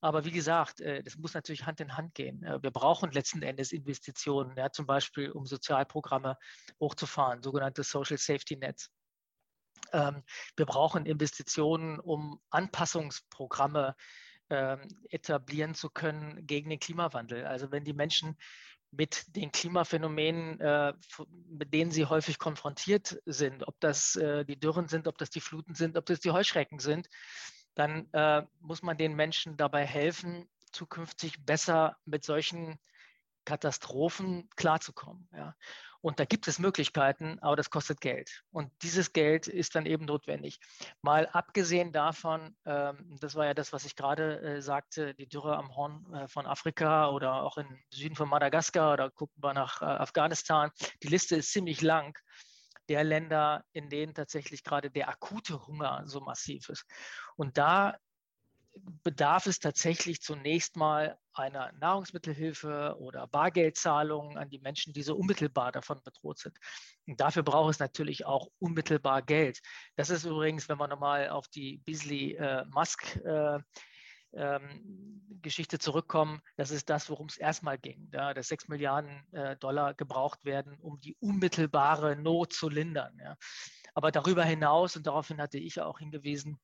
Aber 0.00 0.24
wie 0.24 0.32
gesagt, 0.32 0.80
das 0.80 1.16
muss 1.16 1.34
natürlich 1.34 1.64
Hand 1.64 1.80
in 1.80 1.96
Hand 1.96 2.14
gehen. 2.14 2.40
Wir 2.40 2.72
brauchen 2.72 3.12
letzten 3.12 3.40
Endes 3.42 3.70
Investitionen, 3.70 4.56
ja, 4.56 4.72
zum 4.72 4.84
Beispiel 4.84 5.30
um 5.30 5.46
Sozialprogramme 5.46 6.38
hochzufahren, 6.80 7.40
sogenannte 7.40 7.84
Social 7.84 8.18
Safety 8.18 8.56
Nets. 8.56 8.90
Ähm, 9.92 10.22
wir 10.56 10.66
brauchen 10.66 11.06
Investitionen, 11.06 12.00
um 12.00 12.40
Anpassungsprogramme 12.50 13.88
ähm, 13.88 13.94
etablieren 15.08 15.74
zu 15.74 15.90
können 15.90 16.46
gegen 16.46 16.70
den 16.70 16.80
Klimawandel. 16.80 17.46
Also 17.46 17.70
wenn 17.70 17.84
die 17.84 17.92
Menschen 17.92 18.36
mit 18.92 19.34
den 19.34 19.50
Klimaphänomenen, 19.50 20.60
äh, 20.60 20.92
mit 21.48 21.72
denen 21.72 21.90
sie 21.90 22.04
häufig 22.04 22.38
konfrontiert 22.38 23.20
sind, 23.24 23.66
ob 23.66 23.80
das 23.80 24.16
äh, 24.16 24.44
die 24.44 24.60
Dürren 24.60 24.86
sind, 24.86 25.08
ob 25.08 25.16
das 25.16 25.30
die 25.30 25.40
Fluten 25.40 25.74
sind, 25.74 25.96
ob 25.96 26.04
das 26.06 26.20
die 26.20 26.30
Heuschrecken 26.30 26.78
sind, 26.78 27.08
dann 27.74 28.06
äh, 28.12 28.42
muss 28.60 28.82
man 28.82 28.98
den 28.98 29.16
Menschen 29.16 29.56
dabei 29.56 29.86
helfen, 29.86 30.46
zukünftig 30.72 31.44
besser 31.44 31.96
mit 32.04 32.24
solchen 32.24 32.78
Katastrophen 33.44 34.48
klarzukommen. 34.56 35.28
Ja. 35.32 35.54
Und 36.02 36.18
da 36.18 36.24
gibt 36.24 36.48
es 36.48 36.58
Möglichkeiten, 36.58 37.38
aber 37.40 37.54
das 37.54 37.70
kostet 37.70 38.00
Geld. 38.00 38.42
Und 38.50 38.72
dieses 38.82 39.12
Geld 39.12 39.46
ist 39.46 39.76
dann 39.76 39.86
eben 39.86 40.04
notwendig. 40.04 40.58
Mal 41.00 41.28
abgesehen 41.28 41.92
davon, 41.92 42.56
ähm, 42.64 43.16
das 43.20 43.36
war 43.36 43.46
ja 43.46 43.54
das, 43.54 43.72
was 43.72 43.84
ich 43.84 43.94
gerade 43.94 44.40
äh, 44.40 44.62
sagte, 44.62 45.14
die 45.14 45.28
Dürre 45.28 45.56
am 45.56 45.74
Horn 45.76 46.12
äh, 46.12 46.28
von 46.28 46.44
Afrika 46.44 47.08
oder 47.10 47.44
auch 47.44 47.56
im 47.56 47.78
Süden 47.90 48.16
von 48.16 48.28
Madagaskar 48.28 48.92
oder 48.92 49.10
gucken 49.10 49.42
wir 49.42 49.54
nach 49.54 49.80
äh, 49.80 49.84
Afghanistan. 49.84 50.70
Die 51.04 51.08
Liste 51.08 51.36
ist 51.36 51.52
ziemlich 51.52 51.82
lang 51.82 52.18
der 52.88 53.04
Länder, 53.04 53.64
in 53.72 53.88
denen 53.88 54.12
tatsächlich 54.12 54.64
gerade 54.64 54.90
der 54.90 55.08
akute 55.08 55.66
Hunger 55.68 56.02
so 56.06 56.20
massiv 56.20 56.68
ist. 56.68 56.84
Und 57.36 57.58
da 57.58 57.96
bedarf 58.74 59.46
es 59.46 59.58
tatsächlich 59.58 60.22
zunächst 60.22 60.76
mal 60.76 61.18
einer 61.34 61.72
Nahrungsmittelhilfe 61.72 62.96
oder 62.98 63.26
Bargeldzahlungen 63.26 64.38
an 64.38 64.48
die 64.48 64.60
Menschen, 64.60 64.92
die 64.92 65.02
so 65.02 65.16
unmittelbar 65.16 65.72
davon 65.72 66.00
bedroht 66.02 66.38
sind. 66.38 66.56
Und 67.06 67.20
dafür 67.20 67.42
braucht 67.42 67.70
es 67.70 67.78
natürlich 67.78 68.24
auch 68.24 68.48
unmittelbar 68.58 69.22
Geld. 69.22 69.60
Das 69.96 70.10
ist 70.10 70.24
übrigens, 70.24 70.68
wenn 70.68 70.78
wir 70.78 70.88
nochmal 70.88 71.28
auf 71.28 71.48
die 71.48 71.78
Beasley-Musk 71.84 73.16
äh, 73.24 73.58
ähm, 74.34 75.22
Geschichte 75.42 75.78
zurückkommen, 75.78 76.40
das 76.56 76.70
ist 76.70 76.88
das, 76.88 77.10
worum 77.10 77.26
es 77.26 77.36
erstmal 77.36 77.78
ging, 77.78 78.08
ja, 78.12 78.32
dass 78.32 78.48
6 78.48 78.68
Milliarden 78.68 79.26
äh, 79.32 79.56
Dollar 79.56 79.94
gebraucht 79.94 80.44
werden, 80.44 80.78
um 80.80 81.00
die 81.00 81.16
unmittelbare 81.20 82.16
Not 82.16 82.52
zu 82.52 82.68
lindern. 82.68 83.18
Ja. 83.22 83.36
Aber 83.94 84.10
darüber 84.10 84.44
hinaus, 84.44 84.96
und 84.96 85.06
daraufhin 85.06 85.40
hatte 85.40 85.58
ich 85.58 85.80
auch 85.80 85.98
hingewiesen, 85.98 86.58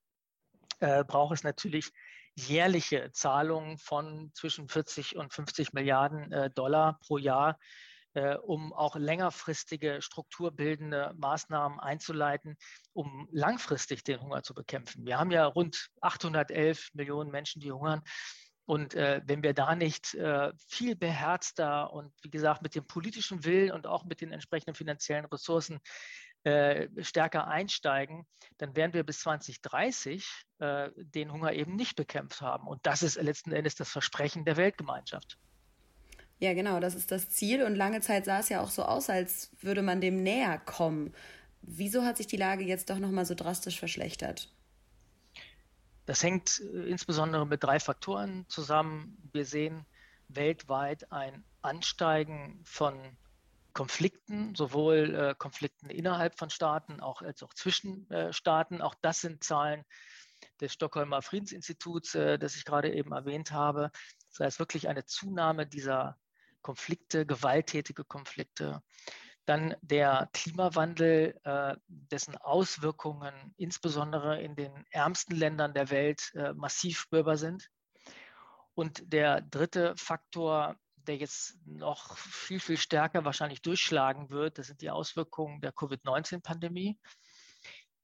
äh, 0.80 1.04
braucht 1.04 1.34
es 1.34 1.44
natürlich 1.44 1.90
jährliche 2.34 3.10
Zahlungen 3.12 3.78
von 3.78 4.30
zwischen 4.34 4.68
40 4.68 5.16
und 5.16 5.32
50 5.32 5.72
Milliarden 5.72 6.30
äh, 6.32 6.50
Dollar 6.50 6.98
pro 7.00 7.18
Jahr, 7.18 7.58
äh, 8.14 8.36
um 8.36 8.72
auch 8.72 8.96
längerfristige 8.96 10.00
strukturbildende 10.00 11.14
Maßnahmen 11.16 11.80
einzuleiten, 11.80 12.56
um 12.92 13.28
langfristig 13.32 14.04
den 14.04 14.20
Hunger 14.20 14.42
zu 14.42 14.54
bekämpfen. 14.54 15.04
Wir 15.04 15.18
haben 15.18 15.30
ja 15.30 15.46
rund 15.46 15.88
811 16.00 16.90
Millionen 16.94 17.30
Menschen, 17.30 17.60
die 17.60 17.72
hungern. 17.72 18.02
Und 18.64 18.94
äh, 18.94 19.22
wenn 19.24 19.42
wir 19.42 19.54
da 19.54 19.74
nicht 19.74 20.14
äh, 20.14 20.52
viel 20.68 20.94
beherzter 20.94 21.90
und 21.90 22.12
wie 22.22 22.28
gesagt 22.28 22.60
mit 22.60 22.74
dem 22.74 22.86
politischen 22.86 23.44
Willen 23.44 23.72
und 23.72 23.86
auch 23.86 24.04
mit 24.04 24.20
den 24.20 24.30
entsprechenden 24.30 24.74
finanziellen 24.74 25.24
Ressourcen 25.24 25.80
äh, 26.44 26.88
stärker 27.02 27.48
einsteigen, 27.48 28.26
dann 28.58 28.76
werden 28.76 28.92
wir 28.92 29.04
bis 29.04 29.20
2030 29.20 30.26
äh, 30.58 30.90
den 30.96 31.32
Hunger 31.32 31.52
eben 31.52 31.76
nicht 31.76 31.96
bekämpft 31.96 32.40
haben. 32.40 32.66
Und 32.66 32.80
das 32.84 33.02
ist 33.02 33.20
letzten 33.20 33.52
Endes 33.52 33.74
das 33.74 33.90
Versprechen 33.90 34.44
der 34.44 34.56
Weltgemeinschaft. 34.56 35.38
Ja, 36.40 36.54
genau, 36.54 36.78
das 36.78 36.94
ist 36.94 37.10
das 37.10 37.28
Ziel. 37.30 37.64
Und 37.64 37.74
lange 37.74 38.00
Zeit 38.00 38.24
sah 38.24 38.38
es 38.38 38.48
ja 38.48 38.60
auch 38.60 38.70
so 38.70 38.84
aus, 38.84 39.10
als 39.10 39.50
würde 39.60 39.82
man 39.82 40.00
dem 40.00 40.22
näher 40.22 40.58
kommen. 40.58 41.12
Wieso 41.62 42.04
hat 42.04 42.16
sich 42.16 42.28
die 42.28 42.36
Lage 42.36 42.64
jetzt 42.64 42.90
doch 42.90 42.98
nochmal 42.98 43.24
so 43.24 43.34
drastisch 43.34 43.78
verschlechtert? 43.78 44.52
Das 46.06 46.22
hängt 46.22 46.60
äh, 46.60 46.88
insbesondere 46.88 47.46
mit 47.46 47.62
drei 47.62 47.80
Faktoren 47.80 48.46
zusammen. 48.48 49.18
Wir 49.32 49.44
sehen 49.44 49.84
weltweit 50.28 51.10
ein 51.10 51.44
Ansteigen 51.62 52.60
von 52.64 52.94
Konflikten, 53.78 54.56
sowohl 54.56 55.14
äh, 55.14 55.34
Konflikten 55.38 55.88
innerhalb 55.88 56.36
von 56.36 56.50
Staaten 56.50 56.98
auch, 56.98 57.22
als 57.22 57.44
auch 57.44 57.54
zwischen 57.54 58.10
äh, 58.10 58.32
Staaten. 58.32 58.82
Auch 58.82 58.96
das 59.02 59.20
sind 59.20 59.44
Zahlen 59.44 59.84
des 60.60 60.72
Stockholmer 60.72 61.22
Friedensinstituts, 61.22 62.16
äh, 62.16 62.40
das 62.40 62.56
ich 62.56 62.64
gerade 62.64 62.92
eben 62.92 63.12
erwähnt 63.12 63.52
habe. 63.52 63.92
Das 64.30 64.40
heißt 64.40 64.58
wirklich 64.58 64.88
eine 64.88 65.04
Zunahme 65.04 65.64
dieser 65.64 66.18
Konflikte, 66.60 67.24
gewalttätige 67.24 68.02
Konflikte. 68.02 68.82
Dann 69.44 69.76
der 69.80 70.28
Klimawandel, 70.32 71.38
äh, 71.44 71.76
dessen 71.86 72.36
Auswirkungen 72.36 73.54
insbesondere 73.58 74.42
in 74.42 74.56
den 74.56 74.86
ärmsten 74.90 75.36
Ländern 75.36 75.72
der 75.72 75.90
Welt 75.90 76.32
äh, 76.34 76.52
massiv 76.52 76.98
spürbar 76.98 77.36
sind. 77.36 77.70
Und 78.74 79.12
der 79.12 79.40
dritte 79.40 79.94
Faktor 79.96 80.74
der 81.08 81.16
jetzt 81.16 81.58
noch 81.64 82.16
viel, 82.16 82.60
viel 82.60 82.76
stärker 82.76 83.24
wahrscheinlich 83.24 83.62
durchschlagen 83.62 84.30
wird, 84.30 84.58
das 84.58 84.68
sind 84.68 84.82
die 84.82 84.90
Auswirkungen 84.90 85.60
der 85.60 85.72
Covid-19-Pandemie. 85.72 86.98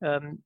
Ähm, 0.00 0.42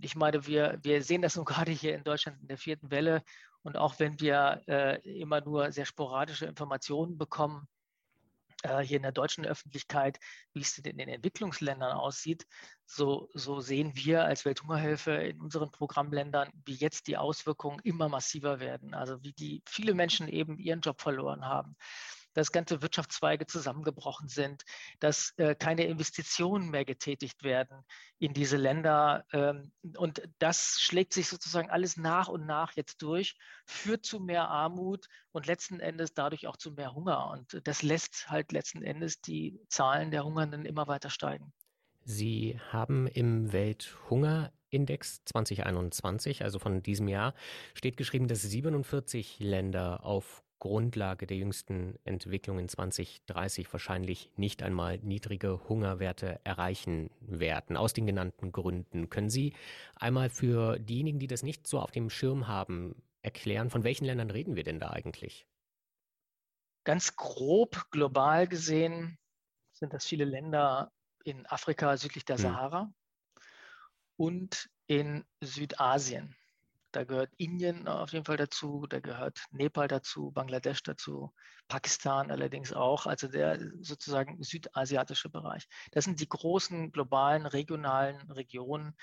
ich 0.00 0.16
meine, 0.16 0.46
wir, 0.46 0.78
wir 0.82 1.02
sehen 1.02 1.22
das 1.22 1.36
nun 1.36 1.44
gerade 1.46 1.72
hier 1.72 1.94
in 1.94 2.04
Deutschland 2.04 2.40
in 2.40 2.48
der 2.48 2.58
vierten 2.58 2.90
Welle. 2.90 3.22
Und 3.62 3.76
auch 3.76 3.98
wenn 3.98 4.18
wir 4.20 4.62
äh, 4.68 5.20
immer 5.20 5.42
nur 5.42 5.70
sehr 5.72 5.84
sporadische 5.84 6.46
Informationen 6.46 7.18
bekommen, 7.18 7.68
äh, 8.62 8.80
hier 8.80 8.96
in 8.96 9.02
der 9.02 9.12
deutschen 9.12 9.44
Öffentlichkeit, 9.44 10.18
wie 10.52 10.60
es 10.60 10.76
in 10.78 10.96
den 10.96 11.08
Entwicklungsländern 11.08 11.92
aussieht, 11.92 12.46
so, 12.86 13.28
so 13.34 13.60
sehen 13.60 13.92
wir 13.94 14.24
als 14.24 14.44
Welthungerhilfe 14.44 15.12
in 15.12 15.40
unseren 15.40 15.70
Programmländern, 15.70 16.50
wie 16.64 16.74
jetzt 16.74 17.06
die 17.06 17.16
Auswirkungen 17.16 17.80
immer 17.84 18.08
massiver 18.08 18.60
werden. 18.60 18.94
Also 18.94 19.22
wie 19.22 19.32
die 19.32 19.62
viele 19.66 19.94
Menschen 19.94 20.28
eben 20.28 20.58
ihren 20.58 20.80
Job 20.80 21.00
verloren 21.00 21.44
haben 21.44 21.76
dass 22.34 22.52
ganze 22.52 22.82
Wirtschaftszweige 22.82 23.46
zusammengebrochen 23.46 24.28
sind, 24.28 24.62
dass 24.98 25.32
äh, 25.36 25.54
keine 25.54 25.84
Investitionen 25.84 26.70
mehr 26.70 26.84
getätigt 26.84 27.42
werden 27.42 27.84
in 28.18 28.32
diese 28.32 28.56
Länder. 28.56 29.24
Ähm, 29.32 29.72
und 29.96 30.22
das 30.38 30.80
schlägt 30.80 31.12
sich 31.12 31.28
sozusagen 31.28 31.70
alles 31.70 31.96
nach 31.96 32.28
und 32.28 32.46
nach 32.46 32.72
jetzt 32.76 33.02
durch, 33.02 33.36
führt 33.66 34.04
zu 34.04 34.20
mehr 34.20 34.48
Armut 34.48 35.06
und 35.32 35.46
letzten 35.46 35.80
Endes 35.80 36.14
dadurch 36.14 36.46
auch 36.46 36.56
zu 36.56 36.72
mehr 36.72 36.94
Hunger. 36.94 37.30
Und 37.30 37.66
das 37.66 37.82
lässt 37.82 38.28
halt 38.30 38.52
letzten 38.52 38.82
Endes 38.82 39.20
die 39.20 39.60
Zahlen 39.68 40.10
der 40.10 40.24
Hungernden 40.24 40.64
immer 40.64 40.86
weiter 40.86 41.10
steigen. 41.10 41.52
Sie 42.04 42.58
haben 42.70 43.06
im 43.06 43.52
Welthungerindex 43.52 45.24
2021, 45.26 46.42
also 46.42 46.58
von 46.58 46.82
diesem 46.82 47.08
Jahr, 47.08 47.34
steht 47.74 47.96
geschrieben, 47.96 48.26
dass 48.26 48.42
47 48.42 49.38
Länder 49.38 50.04
auf 50.04 50.42
Grundlage 50.60 51.26
der 51.26 51.36
jüngsten 51.36 51.98
Entwicklungen 52.04 52.68
2030 52.68 53.72
wahrscheinlich 53.72 54.30
nicht 54.36 54.62
einmal 54.62 54.98
niedrige 54.98 55.68
Hungerwerte 55.68 56.40
erreichen 56.44 57.10
werden, 57.20 57.76
aus 57.76 57.92
den 57.92 58.06
genannten 58.06 58.52
Gründen. 58.52 59.10
Können 59.10 59.30
Sie 59.30 59.54
einmal 59.96 60.30
für 60.30 60.78
diejenigen, 60.78 61.18
die 61.18 61.26
das 61.26 61.42
nicht 61.42 61.66
so 61.66 61.80
auf 61.80 61.90
dem 61.90 62.10
Schirm 62.10 62.46
haben, 62.46 62.94
erklären, 63.22 63.70
von 63.70 63.84
welchen 63.84 64.04
Ländern 64.04 64.30
reden 64.30 64.54
wir 64.54 64.64
denn 64.64 64.78
da 64.78 64.90
eigentlich? 64.90 65.46
Ganz 66.84 67.16
grob 67.16 67.90
global 67.90 68.46
gesehen 68.46 69.18
sind 69.72 69.92
das 69.92 70.06
viele 70.06 70.24
Länder 70.24 70.92
in 71.24 71.46
Afrika 71.46 71.96
südlich 71.96 72.24
der 72.24 72.36
hm. 72.36 72.42
Sahara 72.42 72.82
hm. 72.82 72.94
und 74.16 74.70
in 74.86 75.24
Südasien. 75.42 76.34
Da 76.92 77.04
gehört 77.04 77.30
Indien 77.36 77.86
auf 77.86 78.12
jeden 78.12 78.24
Fall 78.24 78.36
dazu, 78.36 78.86
da 78.88 79.00
gehört 79.00 79.44
Nepal 79.52 79.86
dazu, 79.86 80.32
Bangladesch 80.32 80.82
dazu, 80.82 81.32
Pakistan 81.68 82.30
allerdings 82.30 82.72
auch, 82.72 83.06
also 83.06 83.28
der 83.28 83.60
sozusagen 83.80 84.42
südasiatische 84.42 85.28
Bereich. 85.28 85.68
Das 85.92 86.04
sind 86.04 86.20
die 86.20 86.28
großen 86.28 86.90
globalen, 86.90 87.46
regionalen 87.46 88.30
Regionen, 88.30 88.96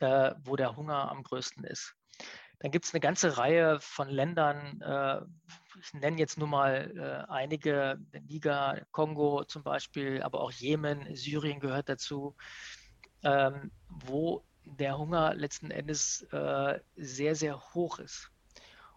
äh, 0.00 0.32
wo 0.44 0.54
der 0.56 0.76
Hunger 0.76 1.10
am 1.10 1.24
größten 1.24 1.64
ist. 1.64 1.96
Dann 2.60 2.70
gibt 2.70 2.84
es 2.84 2.94
eine 2.94 3.00
ganze 3.00 3.36
Reihe 3.36 3.80
von 3.80 4.08
Ländern, 4.08 4.80
äh, 4.80 5.20
ich 5.80 5.92
nenne 5.92 6.18
jetzt 6.18 6.38
nur 6.38 6.48
mal 6.48 6.92
äh, 6.96 7.30
einige, 7.30 7.98
Niger, 8.28 8.86
Kongo 8.92 9.44
zum 9.44 9.64
Beispiel, 9.64 10.22
aber 10.22 10.40
auch 10.40 10.52
Jemen, 10.52 11.14
Syrien 11.16 11.58
gehört 11.58 11.88
dazu, 11.88 12.36
ähm, 13.24 13.72
wo 13.88 14.44
der 14.64 14.98
Hunger 14.98 15.34
letzten 15.34 15.70
Endes 15.70 16.22
äh, 16.32 16.80
sehr, 16.96 17.34
sehr 17.34 17.60
hoch 17.74 17.98
ist. 17.98 18.30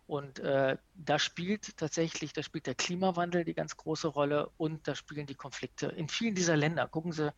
Und 0.06 0.40
äh, 0.40 0.78
da 0.94 1.20
spielt 1.20 1.76
tatsächlich, 1.78 2.32
da 2.32 2.42
spielt 2.42 2.66
der 2.66 2.76
Klimawandel 2.76 3.44
die 3.44 3.54
ganz 3.54 3.76
große 3.76 4.08
Rolle 4.08 4.50
und 4.56 4.88
da 4.88 4.96
spielen 4.96 5.28
die 5.28 5.36
Konflikte. 5.36 5.88
In 5.88 6.08
vielen 6.08 6.34
dieser 6.34 6.56
Länder, 6.56 6.88
gucken 6.88 7.12
Sie 7.12 7.34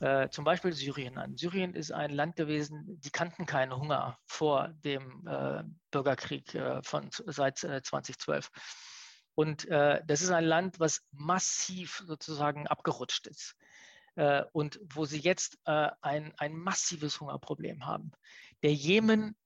äh, 0.00 0.30
zum 0.30 0.44
Beispiel 0.44 0.72
Syrien 0.72 1.18
an. 1.18 1.36
Syrien 1.36 1.74
ist 1.74 1.92
ein 1.92 2.10
Land 2.10 2.36
gewesen, 2.36 2.98
die 3.04 3.10
kannten 3.10 3.44
keinen 3.44 3.76
Hunger 3.76 4.18
vor 4.24 4.68
dem 4.82 5.26
äh, 5.28 5.62
Bürgerkrieg 5.90 6.54
äh, 6.54 6.82
von, 6.82 7.10
seit 7.26 7.58
2012. 7.58 8.46
Äh, 8.46 8.60
und 9.34 9.68
äh, 9.68 10.02
das 10.06 10.22
ist 10.22 10.30
ein 10.30 10.44
Land, 10.44 10.80
was 10.80 11.02
massiv 11.12 12.02
sozusagen 12.06 12.66
abgerutscht 12.66 13.26
ist 13.26 13.56
äh, 14.16 14.44
und 14.52 14.80
wo 14.82 15.04
sie 15.04 15.20
jetzt 15.20 15.58
äh, 15.64 15.90
ein, 16.00 16.32
ein 16.36 16.54
massives 16.54 17.20
Hungerproblem 17.20 17.86
haben. 17.86 18.12
Der 18.62 18.74
Jemen 18.74 19.36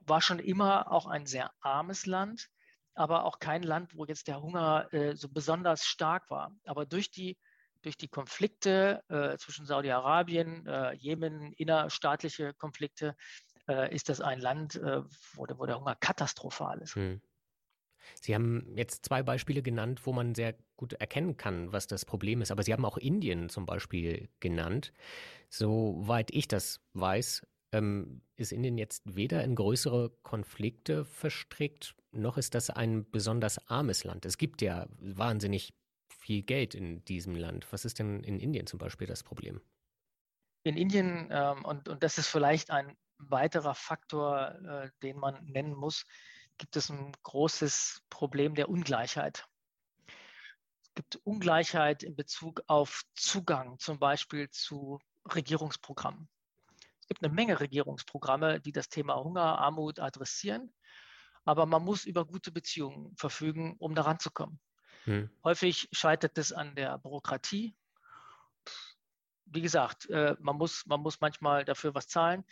war 0.00 0.20
schon 0.20 0.38
immer 0.38 0.90
auch 0.90 1.06
ein 1.06 1.26
sehr 1.26 1.50
armes 1.60 2.06
Land, 2.06 2.48
aber 2.94 3.24
auch 3.24 3.38
kein 3.38 3.62
Land, 3.62 3.94
wo 3.94 4.04
jetzt 4.04 4.28
der 4.28 4.40
Hunger 4.40 4.92
äh, 4.92 5.14
so 5.16 5.28
besonders 5.28 5.84
stark 5.84 6.30
war. 6.30 6.52
Aber 6.64 6.86
durch 6.86 7.10
die, 7.10 7.36
durch 7.82 7.96
die 7.96 8.08
Konflikte 8.08 9.02
äh, 9.08 9.36
zwischen 9.36 9.66
Saudi-Arabien, 9.66 10.66
äh, 10.66 10.92
Jemen, 10.94 11.52
innerstaatliche 11.52 12.54
Konflikte, 12.54 13.14
äh, 13.68 13.94
ist 13.94 14.08
das 14.08 14.20
ein 14.20 14.40
Land, 14.40 14.80
wo 15.34 15.46
der, 15.46 15.58
wo, 15.58 15.66
der, 15.66 15.78
Hunger 15.78 15.96
katastrophal 15.96 16.80
ist. 16.80 16.94
Hm. 16.94 17.20
Sie 18.20 18.34
haben 18.34 18.76
jetzt 18.76 19.04
zwei 19.04 19.22
Beispiele 19.22 19.62
genannt, 19.62 20.06
wo 20.06 20.12
man 20.12 20.34
sehr 20.34 20.56
gut 20.76 20.94
erkennen 20.94 21.36
kann, 21.36 21.72
was 21.72 21.86
das 21.86 22.04
Problem 22.04 22.42
ist. 22.42 22.50
Aber 22.50 22.62
Sie 22.62 22.72
haben 22.72 22.84
auch 22.84 22.98
Indien 22.98 23.48
zum 23.48 23.66
Beispiel 23.66 24.28
genannt. 24.40 24.92
Soweit 25.48 26.30
ich 26.32 26.48
das 26.48 26.80
weiß, 26.94 27.46
ähm, 27.72 28.22
ist 28.36 28.52
Indien 28.52 28.78
jetzt 28.78 29.02
weder 29.04 29.42
in 29.44 29.54
größere 29.54 30.10
Konflikte 30.22 31.04
verstrickt, 31.04 31.94
noch 32.12 32.38
ist 32.38 32.54
das 32.54 32.70
ein 32.70 33.08
besonders 33.10 33.58
armes 33.68 34.04
Land. 34.04 34.24
Es 34.24 34.38
gibt 34.38 34.62
ja 34.62 34.86
wahnsinnig 34.98 35.74
viel 36.08 36.42
Geld 36.42 36.74
in 36.74 37.04
diesem 37.04 37.36
Land. 37.36 37.66
Was 37.72 37.84
ist 37.84 37.98
denn 37.98 38.22
in 38.24 38.40
Indien 38.40 38.66
zum 38.66 38.78
Beispiel 38.78 39.06
das 39.06 39.22
Problem? 39.22 39.60
In 40.64 40.76
Indien, 40.76 41.28
ähm, 41.30 41.64
und, 41.64 41.88
und 41.88 42.02
das 42.02 42.18
ist 42.18 42.26
vielleicht 42.26 42.70
ein 42.70 42.96
weiterer 43.18 43.74
Faktor, 43.74 44.54
äh, 44.64 44.90
den 45.02 45.18
man 45.18 45.44
nennen 45.44 45.74
muss, 45.74 46.04
gibt 46.58 46.76
es 46.76 46.90
ein 46.90 47.12
großes 47.22 48.02
Problem 48.10 48.54
der 48.54 48.68
Ungleichheit. 48.68 49.46
Es 50.96 51.02
gibt 51.02 51.26
Ungleichheit 51.26 52.02
in 52.02 52.16
Bezug 52.16 52.62
auf 52.68 53.02
Zugang 53.14 53.78
zum 53.78 53.98
Beispiel 53.98 54.48
zu 54.48 54.98
Regierungsprogrammen. 55.30 56.26
Es 57.00 57.08
gibt 57.08 57.22
eine 57.22 57.34
Menge 57.34 57.60
Regierungsprogramme, 57.60 58.60
die 58.60 58.72
das 58.72 58.88
Thema 58.88 59.16
Hunger, 59.16 59.58
Armut 59.58 60.00
adressieren, 60.00 60.72
aber 61.44 61.66
man 61.66 61.84
muss 61.84 62.06
über 62.06 62.24
gute 62.24 62.50
Beziehungen 62.50 63.14
verfügen, 63.14 63.76
um 63.78 63.94
daran 63.94 64.18
zu 64.18 64.30
kommen. 64.30 64.58
Hm. 65.04 65.28
Häufig 65.44 65.86
scheitert 65.92 66.38
es 66.38 66.54
an 66.54 66.74
der 66.74 66.96
Bürokratie. 66.96 67.76
Wie 69.44 69.60
gesagt, 69.60 70.08
äh, 70.08 70.34
man, 70.40 70.56
muss, 70.56 70.86
man 70.86 71.02
muss 71.02 71.20
manchmal 71.20 71.66
dafür 71.66 71.94
was 71.94 72.08
zahlen. 72.08 72.42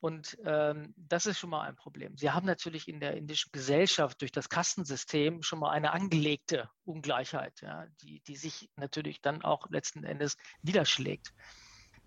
Und 0.00 0.38
ähm, 0.46 0.94
das 0.96 1.26
ist 1.26 1.38
schon 1.38 1.50
mal 1.50 1.68
ein 1.68 1.76
Problem. 1.76 2.16
Sie 2.16 2.30
haben 2.30 2.46
natürlich 2.46 2.88
in 2.88 3.00
der 3.00 3.16
indischen 3.16 3.52
Gesellschaft 3.52 4.22
durch 4.22 4.32
das 4.32 4.48
Kastensystem 4.48 5.42
schon 5.42 5.58
mal 5.58 5.70
eine 5.70 5.92
angelegte 5.92 6.70
Ungleichheit, 6.84 7.60
ja, 7.60 7.86
die, 8.00 8.20
die 8.20 8.36
sich 8.36 8.70
natürlich 8.76 9.20
dann 9.20 9.42
auch 9.42 9.68
letzten 9.68 10.04
Endes 10.04 10.38
niederschlägt. 10.62 11.34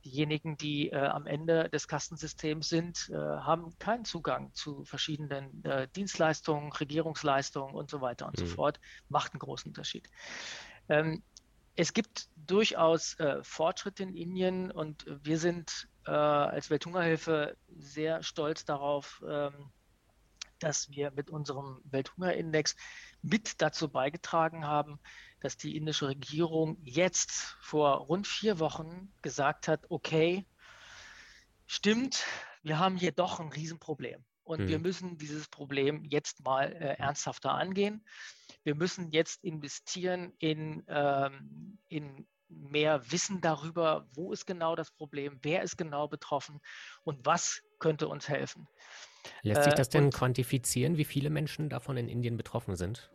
Diejenigen, 0.03 0.57
die 0.57 0.89
äh, 0.89 0.97
am 0.97 1.27
Ende 1.27 1.69
des 1.69 1.87
Kastensystems 1.87 2.67
sind, 2.67 3.09
äh, 3.09 3.15
haben 3.15 3.77
keinen 3.77 4.05
Zugang 4.05 4.53
zu 4.53 4.83
verschiedenen 4.83 5.63
äh, 5.63 5.87
Dienstleistungen, 5.95 6.73
Regierungsleistungen 6.73 7.75
und 7.75 7.91
so 7.91 8.01
weiter 8.01 8.25
und 8.25 8.37
mhm. 8.37 8.47
so 8.47 8.55
fort. 8.55 8.79
Macht 9.07 9.33
einen 9.33 9.39
großen 9.39 9.69
Unterschied. 9.69 10.09
Ähm, 10.89 11.23
es 11.75 11.93
gibt 11.93 12.27
durchaus 12.35 13.17
äh, 13.19 13.43
Fortschritte 13.43 14.03
in 14.03 14.15
Indien 14.15 14.71
und 14.71 15.05
wir 15.07 15.37
sind 15.37 15.87
äh, 16.05 16.11
als 16.11 16.69
Welthungerhilfe 16.69 17.57
sehr 17.77 18.23
stolz 18.23 18.65
darauf, 18.65 19.23
ähm, 19.27 19.71
dass 20.59 20.89
wir 20.89 21.11
mit 21.11 21.29
unserem 21.29 21.81
Welthungerindex 21.83 22.75
mit 23.21 23.61
dazu 23.61 23.89
beigetragen 23.89 24.65
haben, 24.65 24.99
dass 25.41 25.57
die 25.57 25.75
indische 25.75 26.07
Regierung 26.07 26.77
jetzt 26.83 27.57
vor 27.59 27.97
rund 27.97 28.27
vier 28.27 28.59
Wochen 28.59 29.11
gesagt 29.21 29.67
hat, 29.67 29.85
okay, 29.89 30.45
stimmt, 31.67 32.25
wir 32.63 32.79
haben 32.79 32.95
hier 32.95 33.11
doch 33.11 33.41
ein 33.41 33.49
Riesenproblem 33.49 34.23
und 34.43 34.61
mhm. 34.61 34.67
wir 34.69 34.79
müssen 34.79 35.17
dieses 35.17 35.49
Problem 35.49 36.05
jetzt 36.05 36.43
mal 36.45 36.71
äh, 36.71 36.95
ernsthafter 36.97 37.51
angehen. 37.51 38.05
Wir 38.63 38.75
müssen 38.75 39.11
jetzt 39.11 39.43
investieren 39.43 40.33
in, 40.39 40.83
ähm, 40.87 41.77
in 41.89 42.25
mehr 42.55 43.11
Wissen 43.11 43.41
darüber, 43.41 44.07
wo 44.13 44.31
ist 44.31 44.45
genau 44.45 44.75
das 44.75 44.91
Problem, 44.91 45.39
wer 45.41 45.63
ist 45.63 45.77
genau 45.77 46.07
betroffen 46.07 46.59
und 47.03 47.25
was 47.25 47.61
könnte 47.79 48.07
uns 48.07 48.29
helfen. 48.29 48.67
Lässt 49.41 49.63
sich 49.63 49.73
äh, 49.73 49.77
das 49.77 49.89
denn 49.89 50.05
und, 50.05 50.13
quantifizieren, 50.13 50.97
wie 50.97 51.05
viele 51.05 51.29
Menschen 51.29 51.69
davon 51.69 51.97
in 51.97 52.07
Indien 52.07 52.37
betroffen 52.37 52.75
sind? 52.75 53.11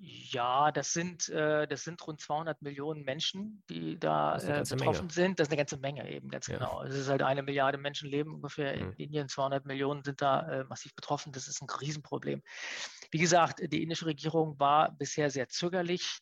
Ja, 0.00 0.70
das 0.70 0.92
sind, 0.92 1.28
äh, 1.28 1.66
das 1.66 1.82
sind 1.82 2.06
rund 2.06 2.20
200 2.20 2.62
Millionen 2.62 3.02
Menschen, 3.02 3.64
die 3.68 3.98
da 3.98 4.36
äh, 4.36 4.62
betroffen 4.62 4.78
Menge. 4.78 5.12
sind. 5.12 5.40
Das 5.40 5.48
ist 5.48 5.50
eine 5.50 5.56
ganze 5.56 5.76
Menge 5.78 6.08
eben, 6.08 6.28
ganz 6.28 6.46
ja. 6.46 6.58
genau. 6.58 6.82
Es 6.84 6.94
ist 6.94 7.08
halt 7.08 7.22
eine 7.22 7.42
Milliarde 7.42 7.78
Menschen 7.78 8.08
leben 8.08 8.34
ungefähr 8.34 8.74
in 8.74 8.88
mhm. 8.88 8.94
Indien, 8.96 9.28
200 9.28 9.66
Millionen 9.66 10.04
sind 10.04 10.22
da 10.22 10.64
massiv 10.68 10.94
betroffen. 10.94 11.32
Das 11.32 11.48
ist 11.48 11.60
ein 11.62 11.68
Riesenproblem. 11.68 12.42
Wie 13.10 13.18
gesagt, 13.18 13.60
die 13.60 13.82
indische 13.82 14.06
Regierung 14.06 14.60
war 14.60 14.92
bisher 14.92 15.30
sehr 15.30 15.48
zögerlich, 15.48 16.20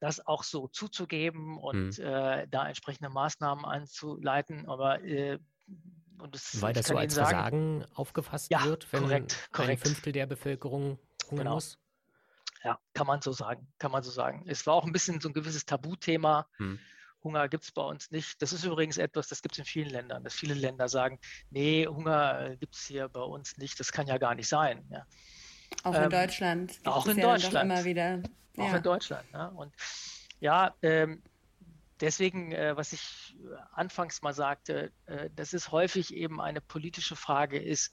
das 0.00 0.24
auch 0.26 0.44
so 0.44 0.68
zuzugeben 0.68 1.58
und 1.58 1.98
mhm. 1.98 2.04
Äh, 2.04 2.46
da 2.48 2.66
entsprechende 2.66 3.10
Maßnahmen 3.10 3.64
einzuleiten. 3.64 4.68
Aber 4.68 5.02
äh, 5.02 5.38
und 6.18 6.34
das, 6.34 6.60
Weil 6.60 6.72
das 6.72 6.88
so 6.88 6.96
als 6.96 7.14
sagen, 7.14 7.28
Versagen 7.30 7.84
aufgefasst 7.94 8.50
ja, 8.50 8.64
wird, 8.64 8.92
wenn 8.92 9.02
korrekt, 9.02 9.48
korrekt. 9.52 9.70
ein 9.70 9.88
Fünftel 9.88 10.12
der 10.12 10.26
Bevölkerung 10.26 10.98
hungern 11.30 11.44
genau. 11.44 11.54
muss? 11.54 11.78
Ja, 12.64 12.78
kann 12.92 13.06
man 13.06 13.22
so 13.22 13.32
sagen, 13.32 13.68
kann 13.78 13.92
man 13.92 14.02
so 14.02 14.10
sagen. 14.10 14.44
Es 14.46 14.66
war 14.66 14.74
auch 14.74 14.84
ein 14.84 14.92
bisschen 14.92 15.20
so 15.20 15.28
ein 15.28 15.32
gewisses 15.32 15.64
Tabuthema. 15.64 16.48
Hm. 16.56 16.78
Hunger 17.22 17.48
gibt 17.48 17.64
es 17.64 17.72
bei 17.72 17.82
uns 17.82 18.10
nicht. 18.10 18.40
Das 18.42 18.52
ist 18.52 18.64
übrigens 18.64 18.96
etwas, 18.96 19.28
das 19.28 19.42
gibt 19.42 19.54
es 19.54 19.58
in 19.58 19.64
vielen 19.64 19.90
Ländern, 19.90 20.24
dass 20.24 20.34
viele 20.34 20.54
Länder 20.54 20.88
sagen, 20.88 21.18
nee, 21.50 21.86
Hunger 21.86 22.56
gibt 22.56 22.74
es 22.74 22.86
hier 22.86 23.08
bei 23.08 23.20
uns 23.20 23.56
nicht, 23.56 23.78
das 23.80 23.92
kann 23.92 24.06
ja 24.06 24.18
gar 24.18 24.34
nicht 24.34 24.48
sein. 24.48 24.86
Ja. 24.90 25.04
Auch 25.82 25.94
in 25.94 26.04
ähm, 26.04 26.10
Deutschland. 26.10 26.78
Auch 26.84 27.06
in 27.06 27.18
ja 27.18 27.32
Deutschland. 27.32 27.70
Immer 27.70 27.84
wieder. 27.84 28.22
Ja. 28.56 28.64
Auch 28.64 28.74
in 28.74 28.82
Deutschland. 28.82 29.32
Ne? 29.32 29.50
Und 29.50 29.72
ja, 30.40 30.74
ähm, 30.82 31.22
deswegen, 32.00 32.52
äh, 32.52 32.76
was 32.76 32.92
ich 32.92 33.36
anfangs 33.72 34.22
mal 34.22 34.34
sagte, 34.34 34.92
äh, 35.06 35.30
dass 35.34 35.52
es 35.52 35.70
häufig 35.70 36.14
eben 36.14 36.40
eine 36.40 36.60
politische 36.60 37.16
Frage 37.16 37.58
ist, 37.58 37.92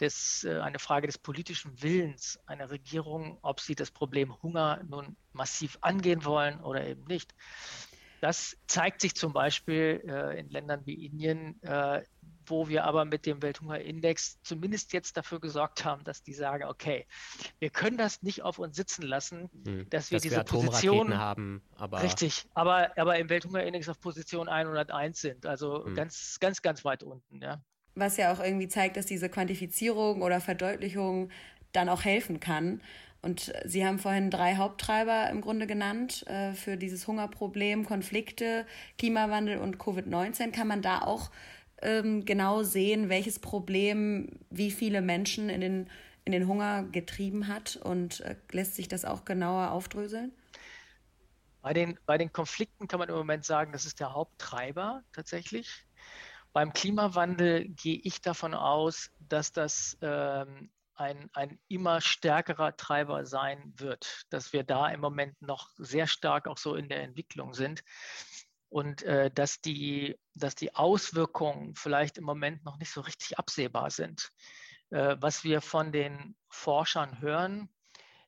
des, 0.00 0.44
äh, 0.44 0.60
eine 0.60 0.78
Frage 0.78 1.06
des 1.06 1.18
politischen 1.18 1.82
Willens 1.82 2.38
einer 2.46 2.70
Regierung, 2.70 3.38
ob 3.42 3.60
sie 3.60 3.74
das 3.74 3.90
Problem 3.90 4.42
Hunger 4.42 4.82
nun 4.88 5.16
massiv 5.32 5.78
angehen 5.80 6.24
wollen 6.24 6.60
oder 6.60 6.86
eben 6.86 7.04
nicht. 7.04 7.34
Das 8.20 8.56
zeigt 8.66 9.00
sich 9.00 9.14
zum 9.14 9.32
Beispiel 9.32 10.02
äh, 10.06 10.38
in 10.38 10.48
Ländern 10.48 10.82
wie 10.84 11.06
Indien, 11.06 11.62
äh, 11.62 12.02
wo 12.46 12.68
wir 12.68 12.84
aber 12.84 13.04
mit 13.04 13.26
dem 13.26 13.42
Welthungerindex 13.42 14.40
zumindest 14.42 14.92
jetzt 14.92 15.16
dafür 15.16 15.40
gesorgt 15.40 15.84
haben, 15.84 16.04
dass 16.04 16.22
die 16.22 16.32
sagen, 16.32 16.64
okay, 16.64 17.06
wir 17.58 17.70
können 17.70 17.96
das 17.96 18.22
nicht 18.22 18.42
auf 18.42 18.58
uns 18.58 18.76
sitzen 18.76 19.02
lassen, 19.02 19.50
hm, 19.64 19.88
dass 19.90 20.10
wir 20.10 20.16
dass 20.16 20.22
diese 20.22 20.36
wir 20.36 20.44
Position 20.44 21.16
haben, 21.16 21.62
aber 21.76 22.02
richtig, 22.02 22.44
aber, 22.54 22.96
aber 22.96 23.18
im 23.18 23.28
Welthungerindex 23.28 23.88
auf 23.88 24.00
Position 24.00 24.48
101 24.48 25.20
sind, 25.20 25.46
also 25.46 25.84
hm. 25.84 25.94
ganz, 25.94 26.38
ganz, 26.40 26.62
ganz 26.62 26.84
weit 26.84 27.02
unten, 27.02 27.42
ja 27.42 27.60
was 27.98 28.18
ja 28.18 28.30
auch 28.30 28.40
irgendwie 28.40 28.68
zeigt, 28.68 28.98
dass 28.98 29.06
diese 29.06 29.28
Quantifizierung 29.28 30.20
oder 30.22 30.40
Verdeutlichung 30.40 31.30
dann 31.72 31.88
auch 31.88 32.04
helfen 32.04 32.40
kann. 32.40 32.80
Und 33.22 33.52
Sie 33.64 33.84
haben 33.84 33.98
vorhin 33.98 34.30
drei 34.30 34.56
Haupttreiber 34.56 35.30
im 35.30 35.40
Grunde 35.40 35.66
genannt 35.66 36.24
äh, 36.28 36.52
für 36.52 36.76
dieses 36.76 37.08
Hungerproblem, 37.08 37.84
Konflikte, 37.84 38.66
Klimawandel 38.98 39.58
und 39.58 39.78
Covid-19. 39.78 40.52
Kann 40.52 40.68
man 40.68 40.82
da 40.82 41.00
auch 41.00 41.30
ähm, 41.82 42.24
genau 42.24 42.62
sehen, 42.62 43.08
welches 43.08 43.38
Problem 43.38 44.38
wie 44.50 44.70
viele 44.70 45.00
Menschen 45.02 45.48
in 45.48 45.60
den, 45.60 45.90
in 46.24 46.32
den 46.32 46.48
Hunger 46.48 46.84
getrieben 46.84 47.48
hat? 47.48 47.76
Und 47.76 48.20
äh, 48.20 48.36
lässt 48.52 48.74
sich 48.74 48.88
das 48.88 49.04
auch 49.04 49.24
genauer 49.24 49.70
aufdröseln? 49.70 50.32
Bei 51.62 51.72
den, 51.72 51.98
bei 52.06 52.16
den 52.16 52.32
Konflikten 52.32 52.86
kann 52.86 53.00
man 53.00 53.08
im 53.08 53.16
Moment 53.16 53.44
sagen, 53.44 53.72
das 53.72 53.86
ist 53.86 54.00
der 54.00 54.12
Haupttreiber 54.12 55.02
tatsächlich. 55.12 55.84
Beim 56.52 56.72
Klimawandel 56.72 57.68
gehe 57.68 58.00
ich 58.02 58.20
davon 58.20 58.54
aus, 58.54 59.10
dass 59.18 59.52
das 59.52 59.98
ähm, 60.00 60.70
ein, 60.94 61.28
ein 61.34 61.58
immer 61.68 62.00
stärkerer 62.00 62.76
Treiber 62.76 63.26
sein 63.26 63.74
wird, 63.76 64.26
dass 64.30 64.52
wir 64.52 64.64
da 64.64 64.88
im 64.88 65.00
Moment 65.00 65.40
noch 65.42 65.70
sehr 65.76 66.06
stark 66.06 66.48
auch 66.48 66.56
so 66.56 66.74
in 66.74 66.88
der 66.88 67.02
Entwicklung 67.02 67.52
sind 67.52 67.82
und 68.76 69.04
äh, 69.04 69.30
dass, 69.30 69.62
die, 69.62 70.18
dass 70.34 70.54
die 70.54 70.74
Auswirkungen 70.74 71.74
vielleicht 71.76 72.18
im 72.18 72.24
Moment 72.24 72.62
noch 72.62 72.76
nicht 72.76 72.90
so 72.90 73.00
richtig 73.00 73.38
absehbar 73.38 73.90
sind. 73.90 74.30
Äh, 74.90 75.16
was 75.18 75.44
wir 75.44 75.62
von 75.62 75.92
den 75.92 76.36
Forschern 76.50 77.22
hören, 77.22 77.70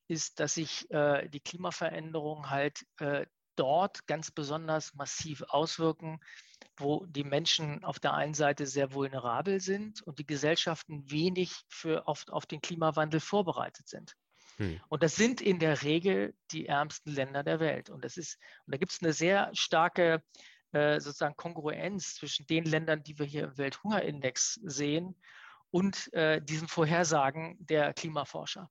ist, 0.07 0.41
dass 0.41 0.55
sich 0.55 0.91
äh, 0.91 1.29
die 1.29 1.41
Klimaveränderungen 1.41 2.49
halt 2.49 2.87
äh, 2.97 3.27
dort 3.57 4.07
ganz 4.07 4.31
besonders 4.31 4.95
massiv 4.95 5.43
auswirken, 5.49 6.19
wo 6.79 7.05
die 7.05 7.25
Menschen 7.25 7.85
auf 7.85 7.99
der 7.99 8.15
einen 8.15 8.33
Seite 8.33 8.67
sehr 8.67 8.95
vulnerabel 8.95 9.61
sind 9.61 10.01
und 10.01 10.19
die 10.19 10.27
Gesellschaften 10.27 11.11
wenig 11.11 11.53
für 11.69 12.09
auf, 12.09 12.27
auf 12.29 12.47
den 12.47 12.63
Klimawandel 12.63 13.21
vorbereitet 13.21 13.87
sind. 13.87 14.17
Hm. 14.59 14.81
Und 14.89 15.03
das 15.03 15.17
sind 15.17 15.41
in 15.41 15.59
der 15.59 15.83
Regel 15.83 16.35
die 16.51 16.67
ärmsten 16.67 17.13
Länder 17.13 17.43
der 17.43 17.61
Welt. 17.61 17.91
Und 17.91 18.05
das 18.05 18.17
ist, 18.17 18.39
und 18.67 18.75
da 18.75 18.79
gibt 18.79 18.93
es 18.93 19.03
eine 19.03 19.13
sehr 19.13 19.51
starke 19.55 20.23
äh, 20.73 21.01
sozusagen 21.01 21.37
Kongruenz 21.37 22.17
zwischen 22.17 22.47
den 22.47 22.65
Ländern, 22.65 23.03
die 23.03 23.19
wir 23.19 23.27
hier 23.27 23.45
im 23.45 23.59
Welthungerindex 23.59 24.61
sehen, 24.65 25.17
und 25.71 26.13
äh, 26.15 26.41
diesen 26.41 26.69
Vorhersagen 26.69 27.57
der 27.61 27.93
Klimaforscher. 27.93 28.71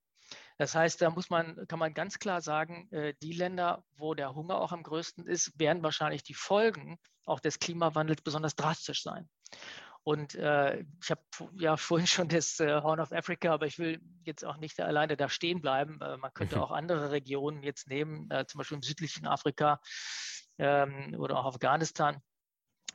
Das 0.58 0.74
heißt, 0.74 1.02
da 1.02 1.12
muss 1.12 1.30
man, 1.30 1.68
kann 1.68 1.78
man 1.80 1.94
ganz 1.94 2.18
klar 2.18 2.42
sagen, 2.42 2.92
äh, 2.92 3.14
die 3.22 3.34
Länder, 3.34 3.84
wo 3.96 4.16
der 4.16 4.34
Hunger 4.34 4.60
auch 4.60 4.72
am 4.72 4.82
größten 4.82 5.28
ist, 5.28 5.60
werden 5.60 5.84
wahrscheinlich 5.84 6.24
die 6.24 6.34
Folgen 6.34 6.98
auch 7.26 7.40
des 7.40 7.60
Klimawandels 7.60 8.22
besonders 8.24 8.56
drastisch 8.56 9.04
sein. 9.04 9.30
Und 10.08 10.36
äh, 10.36 10.86
ich 11.04 11.12
habe 11.12 11.22
ja 11.56 11.76
vorhin 11.78 12.08
schon 12.08 12.30
das 12.30 12.62
äh, 12.62 12.82
Horn 12.82 13.02
of 13.02 13.12
Africa, 13.12 13.54
aber 13.54 13.66
ich 13.66 13.78
will 13.78 14.00
jetzt 14.24 14.46
auch 14.46 14.56
nicht 14.56 14.80
alleine 14.80 15.18
da 15.18 15.28
stehen 15.28 15.60
bleiben. 15.60 16.00
Äh, 16.00 16.16
man 16.16 16.34
könnte 16.34 16.56
mhm. 16.56 16.62
auch 16.62 16.72
andere 16.72 17.12
Regionen 17.12 17.62
jetzt 17.62 17.90
nehmen, 17.90 18.32
äh, 18.32 18.46
zum 18.48 18.60
Beispiel 18.60 18.78
im 18.78 18.84
südlichen 18.84 19.28
Afrika 19.28 19.82
ähm, 20.60 21.14
oder 21.20 21.38
auch 21.38 21.46
Afghanistan, 21.46 22.22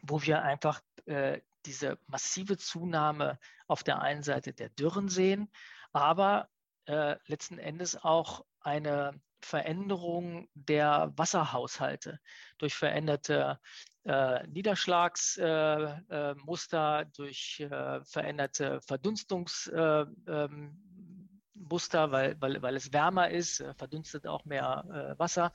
wo 0.01 0.23
wir 0.23 0.41
einfach 0.41 0.81
äh, 1.05 1.43
diese 1.67 1.99
massive 2.07 2.57
Zunahme 2.57 3.39
auf 3.67 3.83
der 3.83 4.01
einen 4.01 4.23
Seite 4.23 4.55
der 4.55 4.71
Dürren 4.71 5.11
sehen, 5.11 5.53
aber 5.93 6.49
äh, 6.87 7.17
letzten 7.27 7.59
Endes 7.59 7.95
auch 8.03 8.43
eine 8.61 9.21
Veränderung 9.43 10.49
der 10.55 11.13
Wasserhaushalte, 11.17 12.19
durch 12.59 12.75
veränderte 12.75 13.59
äh, 14.05 14.47
Niederschlagsmuster, 14.47 16.99
äh, 16.99 17.03
äh, 17.03 17.07
durch 17.17 17.61
äh, 17.61 18.01
veränderte 18.05 18.81
Verdunstungsmuster, 18.81 20.09
ähm, 20.27 20.79
weil, 22.11 22.41
weil, 22.41 22.63
weil 22.63 22.77
es 22.77 22.93
wärmer 22.93 23.31
ist, 23.31 23.65
verdunstet 23.77 24.27
auch 24.27 24.45
mehr 24.45 25.15
Wasser 25.19 25.53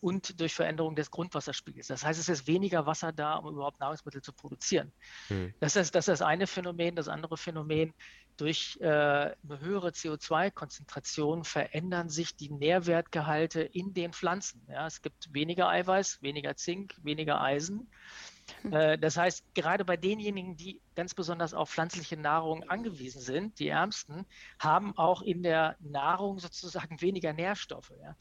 und 0.00 0.40
durch 0.40 0.54
Veränderung 0.54 0.94
des 0.94 1.10
Grundwasserspiegels. 1.10 1.88
Das 1.88 2.04
heißt, 2.04 2.20
es 2.20 2.28
ist 2.28 2.46
weniger 2.46 2.86
Wasser 2.86 3.12
da, 3.12 3.36
um 3.36 3.54
überhaupt 3.54 3.80
Nahrungsmittel 3.80 4.22
zu 4.22 4.32
produzieren. 4.32 4.92
Hm. 5.28 5.52
Das, 5.60 5.76
ist, 5.76 5.94
das 5.94 6.06
ist 6.06 6.20
das 6.20 6.22
eine 6.22 6.46
Phänomen. 6.46 6.94
Das 6.94 7.08
andere 7.08 7.36
Phänomen, 7.36 7.92
durch 8.38 8.78
äh, 8.80 8.86
eine 8.86 9.60
höhere 9.60 9.88
CO2-Konzentration 9.88 11.42
verändern 11.42 12.08
sich 12.08 12.36
die 12.36 12.50
Nährwertgehalte 12.50 13.62
in 13.62 13.94
den 13.94 14.12
Pflanzen. 14.12 14.62
Ja, 14.68 14.86
es 14.86 15.02
gibt 15.02 15.34
weniger 15.34 15.68
Eiweiß, 15.68 16.22
weniger 16.22 16.54
Zink, 16.54 16.94
weniger 17.02 17.40
Eisen. 17.40 17.90
Hm. 18.62 18.72
Äh, 18.72 18.98
das 18.98 19.16
heißt, 19.16 19.44
gerade 19.54 19.84
bei 19.84 19.96
denjenigen, 19.96 20.56
die 20.56 20.80
ganz 20.94 21.14
besonders 21.14 21.52
auf 21.52 21.70
pflanzliche 21.70 22.16
Nahrung 22.16 22.62
angewiesen 22.68 23.20
sind, 23.20 23.58
die 23.58 23.68
Ärmsten, 23.68 24.24
haben 24.60 24.96
auch 24.96 25.22
in 25.22 25.42
der 25.42 25.76
Nahrung 25.80 26.38
sozusagen 26.38 27.00
weniger 27.00 27.32
Nährstoffe. 27.32 27.92
Ja. 28.00 28.16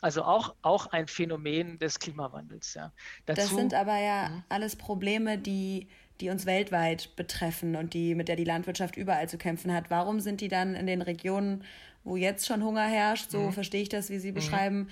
Also 0.00 0.22
auch, 0.22 0.54
auch 0.62 0.86
ein 0.86 1.06
Phänomen 1.06 1.78
des 1.78 1.98
Klimawandels. 1.98 2.74
Ja. 2.74 2.92
Dazu, 3.26 3.40
das 3.40 3.50
sind 3.50 3.74
aber 3.74 3.98
ja 3.98 4.28
mh. 4.28 4.44
alles 4.48 4.76
Probleme, 4.76 5.38
die, 5.38 5.88
die 6.20 6.30
uns 6.30 6.46
weltweit 6.46 7.14
betreffen 7.16 7.76
und 7.76 7.94
die, 7.94 8.14
mit 8.14 8.28
der 8.28 8.36
die 8.36 8.44
Landwirtschaft 8.44 8.96
überall 8.96 9.28
zu 9.28 9.38
kämpfen 9.38 9.72
hat. 9.72 9.90
Warum 9.90 10.20
sind 10.20 10.40
die 10.40 10.48
dann 10.48 10.74
in 10.74 10.86
den 10.86 11.02
Regionen, 11.02 11.64
wo 12.04 12.16
jetzt 12.16 12.46
schon 12.46 12.64
Hunger 12.64 12.86
herrscht, 12.86 13.30
so 13.30 13.40
mhm. 13.40 13.52
verstehe 13.52 13.82
ich 13.82 13.88
das, 13.88 14.08
wie 14.10 14.18
Sie 14.18 14.30
mhm. 14.30 14.36
beschreiben, 14.36 14.90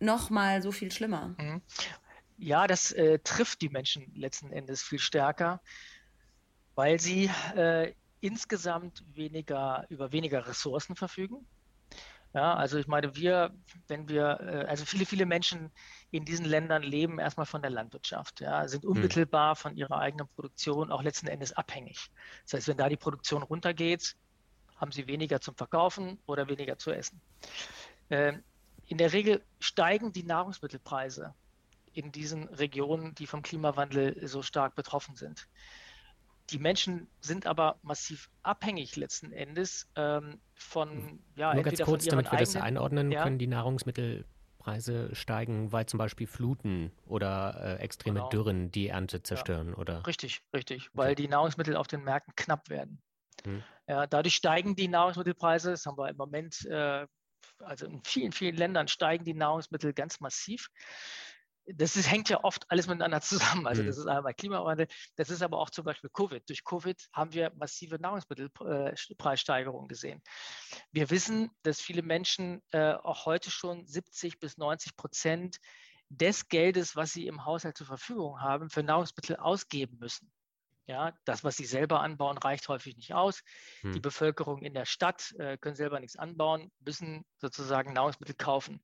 noch 0.00 0.30
mal 0.30 0.60
so 0.62 0.72
viel 0.72 0.92
schlimmer? 0.92 1.34
Mhm. 1.38 1.62
Ja, 2.38 2.66
das 2.66 2.92
äh, 2.92 3.18
trifft 3.20 3.62
die 3.62 3.68
Menschen 3.68 4.12
letzten 4.14 4.52
Endes 4.52 4.82
viel 4.82 4.98
stärker, 4.98 5.60
weil 6.74 6.98
sie 6.98 7.30
äh, 7.56 7.92
insgesamt 8.20 9.04
weniger 9.14 9.86
über 9.88 10.12
weniger 10.12 10.46
Ressourcen 10.46 10.96
verfügen. 10.96 11.46
Ja, 12.34 12.54
also 12.54 12.78
ich 12.78 12.86
meine, 12.86 13.14
wir, 13.14 13.54
wenn 13.88 14.08
wir, 14.08 14.40
äh, 14.40 14.66
also 14.66 14.86
viele, 14.86 15.04
viele 15.04 15.26
Menschen 15.26 15.70
in 16.10 16.24
diesen 16.24 16.46
Ländern 16.46 16.82
leben 16.82 17.18
erstmal 17.18 17.44
von 17.44 17.60
der 17.60 17.70
Landwirtschaft, 17.70 18.40
ja, 18.40 18.66
sind 18.68 18.84
hm. 18.84 18.90
unmittelbar 18.90 19.54
von 19.54 19.76
ihrer 19.76 19.98
eigenen 19.98 20.28
Produktion 20.28 20.90
auch 20.90 21.02
letzten 21.02 21.26
Endes 21.26 21.52
abhängig. 21.52 22.10
Das 22.44 22.54
heißt, 22.54 22.68
wenn 22.68 22.78
da 22.78 22.88
die 22.88 22.96
Produktion 22.96 23.42
runtergeht, 23.42 24.16
haben 24.76 24.92
sie 24.92 25.06
weniger 25.06 25.40
zum 25.40 25.54
Verkaufen 25.56 26.18
oder 26.26 26.48
weniger 26.48 26.78
zu 26.78 26.90
essen. 26.90 27.20
Ähm, 28.10 28.42
in 28.86 28.98
der 28.98 29.12
Regel 29.12 29.44
steigen 29.60 30.12
die 30.12 30.24
Nahrungsmittelpreise 30.24 31.34
in 31.92 32.12
diesen 32.12 32.48
Regionen, 32.48 33.14
die 33.14 33.26
vom 33.26 33.42
Klimawandel 33.42 34.26
so 34.26 34.42
stark 34.42 34.74
betroffen 34.74 35.16
sind. 35.16 35.48
Die 36.52 36.58
Menschen 36.58 37.08
sind 37.20 37.46
aber 37.46 37.78
massiv 37.82 38.28
abhängig 38.42 38.96
letzten 38.96 39.32
Endes 39.32 39.90
ähm, 39.96 40.38
von, 40.54 41.18
ja, 41.34 41.54
Nur 41.54 41.62
ganz 41.62 41.80
kurz, 41.80 42.04
damit 42.04 42.26
wir 42.26 42.32
eigenen, 42.32 42.54
das 42.54 42.62
einordnen 42.62 43.10
ja. 43.10 43.22
können, 43.22 43.38
die 43.38 43.46
Nahrungsmittelpreise 43.46 45.14
steigen, 45.14 45.72
weil 45.72 45.86
zum 45.86 45.96
Beispiel 45.96 46.26
Fluten 46.26 46.92
oder 47.06 47.78
äh, 47.78 47.82
extreme 47.82 48.20
genau. 48.20 48.28
Dürren 48.28 48.70
die 48.70 48.88
Ernte 48.88 49.22
zerstören, 49.22 49.70
ja. 49.70 49.76
oder? 49.76 50.06
Richtig, 50.06 50.42
richtig, 50.54 50.90
weil 50.92 51.14
die 51.14 51.26
Nahrungsmittel 51.26 51.74
auf 51.74 51.86
den 51.86 52.04
Märkten 52.04 52.34
knapp 52.36 52.68
werden. 52.68 53.00
Hm. 53.44 53.62
Ja, 53.88 54.06
dadurch 54.06 54.34
steigen 54.34 54.76
die 54.76 54.88
Nahrungsmittelpreise, 54.88 55.70
das 55.70 55.86
haben 55.86 55.96
wir 55.96 56.10
im 56.10 56.16
Moment, 56.16 56.66
äh, 56.66 57.06
also 57.60 57.86
in 57.86 58.02
vielen, 58.04 58.32
vielen 58.32 58.56
Ländern 58.56 58.88
steigen 58.88 59.24
die 59.24 59.34
Nahrungsmittel 59.34 59.94
ganz 59.94 60.20
massiv 60.20 60.68
das 61.66 61.96
ist, 61.96 62.10
hängt 62.10 62.28
ja 62.28 62.42
oft 62.42 62.70
alles 62.70 62.86
miteinander 62.86 63.20
zusammen. 63.20 63.66
Also 63.66 63.82
das 63.82 63.96
mhm. 63.96 64.02
ist 64.02 64.08
einmal 64.08 64.34
Klimawandel, 64.34 64.88
das 65.16 65.30
ist 65.30 65.42
aber 65.42 65.58
auch 65.58 65.70
zum 65.70 65.84
Beispiel 65.84 66.10
Covid. 66.10 66.48
Durch 66.48 66.64
Covid 66.64 67.08
haben 67.12 67.32
wir 67.32 67.52
massive 67.56 68.00
Nahrungsmittelpreissteigerungen 68.00 69.88
gesehen. 69.88 70.22
Wir 70.90 71.10
wissen, 71.10 71.50
dass 71.62 71.80
viele 71.80 72.02
Menschen 72.02 72.62
äh, 72.70 72.94
auch 72.94 73.26
heute 73.26 73.50
schon 73.50 73.86
70 73.86 74.40
bis 74.40 74.58
90 74.58 74.96
Prozent 74.96 75.58
des 76.08 76.48
Geldes, 76.48 76.94
was 76.96 77.12
sie 77.12 77.26
im 77.26 77.44
Haushalt 77.44 77.76
zur 77.76 77.86
Verfügung 77.86 78.40
haben, 78.40 78.68
für 78.68 78.82
Nahrungsmittel 78.82 79.36
ausgeben 79.36 79.98
müssen. 79.98 80.30
Ja, 80.86 81.14
das, 81.24 81.44
was 81.44 81.56
sie 81.56 81.64
selber 81.64 82.00
anbauen, 82.00 82.36
reicht 82.38 82.68
häufig 82.68 82.96
nicht 82.96 83.14
aus. 83.14 83.42
Hm. 83.82 83.92
Die 83.92 84.00
Bevölkerung 84.00 84.62
in 84.62 84.74
der 84.74 84.84
Stadt 84.84 85.32
äh, 85.38 85.56
können 85.56 85.76
selber 85.76 86.00
nichts 86.00 86.16
anbauen, 86.16 86.72
müssen 86.80 87.24
sozusagen 87.38 87.92
Nahrungsmittel 87.92 88.34
kaufen. 88.34 88.82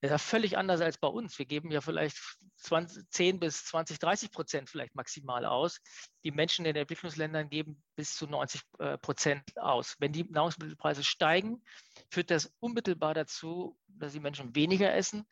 Das 0.00 0.10
ist 0.10 0.12
ja 0.12 0.18
völlig 0.18 0.56
anders 0.56 0.80
als 0.80 0.98
bei 0.98 1.08
uns. 1.08 1.38
Wir 1.38 1.46
geben 1.46 1.72
ja 1.72 1.80
vielleicht 1.80 2.16
20, 2.58 3.10
10 3.10 3.40
bis 3.40 3.64
20, 3.64 3.98
30 3.98 4.30
Prozent 4.30 4.70
vielleicht 4.70 4.94
maximal 4.94 5.44
aus. 5.44 5.80
Die 6.22 6.30
Menschen 6.30 6.64
in 6.64 6.74
den 6.74 6.82
Entwicklungsländern 6.82 7.48
geben 7.48 7.82
bis 7.96 8.14
zu 8.14 8.28
90 8.28 8.62
äh, 8.78 8.98
Prozent 8.98 9.42
aus. 9.56 9.96
Wenn 9.98 10.12
die 10.12 10.24
Nahrungsmittelpreise 10.24 11.02
steigen, 11.02 11.64
führt 12.12 12.30
das 12.30 12.52
unmittelbar 12.60 13.14
dazu, 13.14 13.76
dass 13.88 14.12
die 14.12 14.20
Menschen 14.20 14.54
weniger 14.54 14.94
essen 14.94 15.26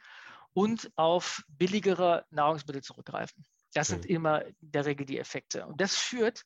und 0.53 0.91
auf 0.97 1.45
billigere 1.49 2.25
Nahrungsmittel 2.31 2.83
zurückgreifen. 2.83 3.45
Das 3.73 3.89
sind 3.89 4.05
mhm. 4.05 4.11
immer 4.11 4.45
in 4.47 4.57
der 4.61 4.87
Regel 4.87 5.07
die 5.07 5.19
Effekte. 5.19 5.67
Und 5.67 5.81
das 5.81 5.97
führt, 5.97 6.45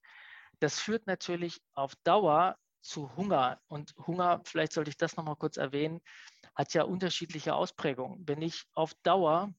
das 0.58 0.78
führt 0.78 1.06
natürlich 1.06 1.62
auf 1.74 1.94
Dauer 2.04 2.58
zu 2.80 3.14
Hunger. 3.16 3.60
Und 3.68 3.94
Hunger, 4.06 4.40
vielleicht 4.44 4.72
sollte 4.72 4.90
ich 4.90 4.96
das 4.96 5.16
nochmal 5.16 5.36
kurz 5.36 5.56
erwähnen, 5.56 6.00
hat 6.54 6.74
ja 6.74 6.84
unterschiedliche 6.84 7.54
Ausprägungen. 7.54 8.26
Wenn 8.26 8.42
ich 8.42 8.64
auf 8.74 8.94
Dauer 9.02 9.52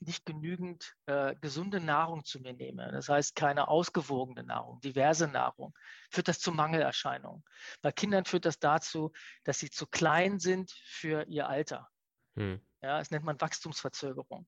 nicht 0.00 0.26
genügend 0.26 0.94
äh, 1.06 1.34
gesunde 1.40 1.80
Nahrung 1.80 2.24
zu 2.24 2.40
mir 2.40 2.52
nehme, 2.52 2.90
das 2.92 3.08
heißt 3.08 3.34
keine 3.34 3.68
ausgewogene 3.68 4.44
Nahrung, 4.44 4.80
diverse 4.80 5.28
Nahrung, 5.28 5.72
führt 6.10 6.28
das 6.28 6.40
zu 6.40 6.52
Mangelerscheinungen. 6.52 7.42
Bei 7.80 7.90
Kindern 7.90 8.24
führt 8.24 8.44
das 8.44 8.58
dazu, 8.58 9.12
dass 9.44 9.58
sie 9.58 9.70
zu 9.70 9.86
klein 9.86 10.38
sind 10.38 10.70
für 10.84 11.26
ihr 11.28 11.48
Alter. 11.48 11.88
Hm. 12.36 12.60
Ja, 12.82 12.98
das 12.98 13.10
nennt 13.10 13.24
man 13.24 13.40
Wachstumsverzögerung. 13.40 14.46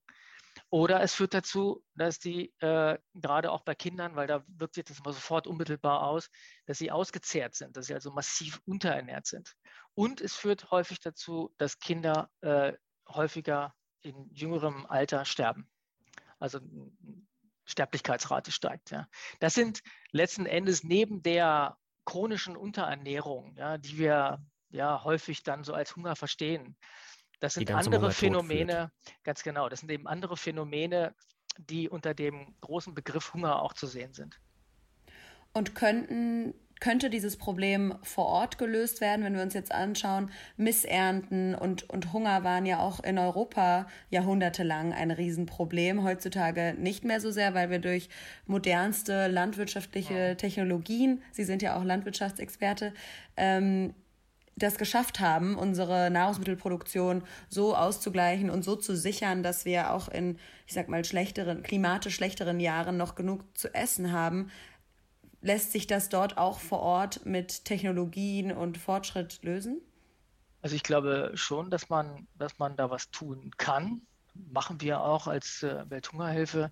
Oder 0.69 1.01
es 1.01 1.13
führt 1.13 1.33
dazu, 1.33 1.83
dass 1.95 2.19
die, 2.19 2.53
äh, 2.59 2.97
gerade 3.13 3.51
auch 3.51 3.61
bei 3.61 3.73
Kindern, 3.73 4.15
weil 4.15 4.27
da 4.27 4.43
wirkt 4.47 4.75
sich 4.75 4.83
das 4.83 4.99
immer 4.99 5.13
sofort 5.13 5.47
unmittelbar 5.47 6.03
aus, 6.03 6.29
dass 6.65 6.77
sie 6.77 6.91
ausgezehrt 6.91 7.55
sind, 7.55 7.77
dass 7.77 7.87
sie 7.87 7.93
also 7.93 8.11
massiv 8.11 8.59
unterernährt 8.65 9.25
sind. 9.25 9.55
Und 9.93 10.19
es 10.19 10.35
führt 10.35 10.69
häufig 10.69 10.99
dazu, 10.99 11.53
dass 11.57 11.79
Kinder 11.79 12.29
äh, 12.41 12.73
häufiger 13.07 13.73
in 14.01 14.29
jüngerem 14.33 14.85
Alter 14.85 15.23
sterben. 15.23 15.69
Also 16.37 16.59
Sterblichkeitsrate 17.65 18.51
steigt. 18.51 18.91
Ja. 18.91 19.07
Das 19.39 19.53
sind 19.53 19.81
letzten 20.11 20.45
Endes 20.45 20.83
neben 20.83 21.21
der 21.21 21.77
chronischen 22.05 22.55
Unterernährung, 22.55 23.55
ja, 23.57 23.77
die 23.77 23.97
wir 23.97 24.39
ja 24.69 25.03
häufig 25.03 25.43
dann 25.43 25.63
so 25.63 25.73
als 25.73 25.95
Hunger 25.95 26.15
verstehen, 26.15 26.77
das 27.39 27.55
sind 27.55 27.71
andere 27.71 28.11
Phänomene, 28.11 28.91
ganz 29.23 29.43
genau, 29.43 29.69
das 29.69 29.81
sind 29.81 29.91
eben 29.91 30.07
andere 30.07 30.37
Phänomene, 30.37 31.13
die 31.57 31.89
unter 31.89 32.13
dem 32.13 32.55
großen 32.61 32.93
Begriff 32.93 33.33
Hunger 33.33 33.61
auch 33.61 33.73
zu 33.73 33.87
sehen 33.87 34.13
sind. 34.13 34.39
Und 35.53 35.75
könnten 35.75 36.53
könnte 36.79 37.09
dieses 37.09 37.37
Problem 37.37 37.95
vor 38.03 38.25
Ort 38.25 38.57
gelöst 38.57 39.01
werden, 39.01 39.23
wenn 39.25 39.35
wir 39.35 39.41
uns 39.41 39.53
jetzt 39.53 39.71
anschauen, 39.71 40.29
Missernten 40.57 41.55
und, 41.55 41.89
und 41.89 42.13
Hunger 42.13 42.43
waren 42.43 42.65
ja 42.65 42.79
auch 42.79 42.99
in 43.03 43.17
Europa 43.17 43.87
jahrhundertelang 44.09 44.93
ein 44.93 45.11
Riesenproblem. 45.11 46.03
Heutzutage 46.03 46.75
nicht 46.77 47.03
mehr 47.03 47.19
so 47.19 47.31
sehr, 47.31 47.53
weil 47.53 47.69
wir 47.69 47.79
durch 47.79 48.09
modernste 48.45 49.27
landwirtschaftliche 49.27 50.35
Technologien, 50.37 51.21
Sie 51.31 51.43
sind 51.43 51.61
ja 51.61 51.77
auch 51.77 51.83
Landwirtschaftsexperte, 51.83 52.93
ähm, 53.35 53.93
das 54.57 54.77
geschafft 54.77 55.19
haben, 55.19 55.55
unsere 55.55 56.09
Nahrungsmittelproduktion 56.09 57.23
so 57.47 57.75
auszugleichen 57.75 58.49
und 58.49 58.63
so 58.63 58.75
zu 58.75 58.95
sichern, 58.95 59.43
dass 59.43 59.65
wir 59.65 59.91
auch 59.93 60.07
in, 60.07 60.39
ich 60.65 60.73
sag 60.73 60.89
mal, 60.89 61.05
schlechteren, 61.05 61.63
klimatisch 61.63 62.15
schlechteren 62.15 62.59
Jahren 62.59 62.97
noch 62.97 63.15
genug 63.15 63.43
zu 63.55 63.73
essen 63.73 64.11
haben, 64.11 64.49
lässt 65.41 65.71
sich 65.71 65.85
das 65.85 66.09
dort 66.09 66.37
auch 66.37 66.59
vor 66.59 66.79
Ort 66.79 67.25
mit 67.25 67.65
Technologien 67.65 68.51
und 68.51 68.77
Fortschritt 68.77 69.43
lösen? 69.43 69.79
Also 70.61 70.75
ich 70.75 70.83
glaube 70.83 71.31
schon, 71.35 71.69
dass 71.69 71.89
man, 71.89 72.27
dass 72.35 72.57
man 72.57 72.75
da 72.75 72.89
was 72.89 73.11
tun 73.11 73.51
kann. 73.57 74.01
Machen 74.33 74.81
wir 74.81 75.01
auch 75.01 75.27
als 75.27 75.63
äh, 75.63 75.89
Welthungerhilfe 75.89 76.71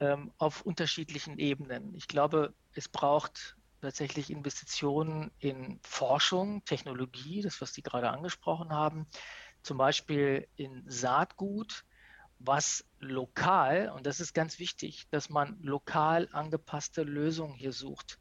ähm, 0.00 0.32
auf 0.38 0.62
unterschiedlichen 0.62 1.38
Ebenen. 1.38 1.94
Ich 1.94 2.08
glaube, 2.08 2.54
es 2.72 2.88
braucht 2.88 3.57
tatsächlich 3.80 4.30
Investitionen 4.30 5.30
in 5.38 5.80
Forschung, 5.82 6.64
Technologie, 6.64 7.42
das, 7.42 7.60
was 7.60 7.74
Sie 7.74 7.82
gerade 7.82 8.10
angesprochen 8.10 8.72
haben, 8.72 9.06
zum 9.62 9.78
Beispiel 9.78 10.48
in 10.56 10.84
Saatgut, 10.88 11.84
was 12.38 12.84
lokal, 13.00 13.90
und 13.90 14.06
das 14.06 14.20
ist 14.20 14.32
ganz 14.32 14.58
wichtig, 14.58 15.08
dass 15.10 15.28
man 15.28 15.58
lokal 15.60 16.28
angepasste 16.32 17.02
Lösungen 17.02 17.54
hier 17.54 17.72
sucht. 17.72 18.18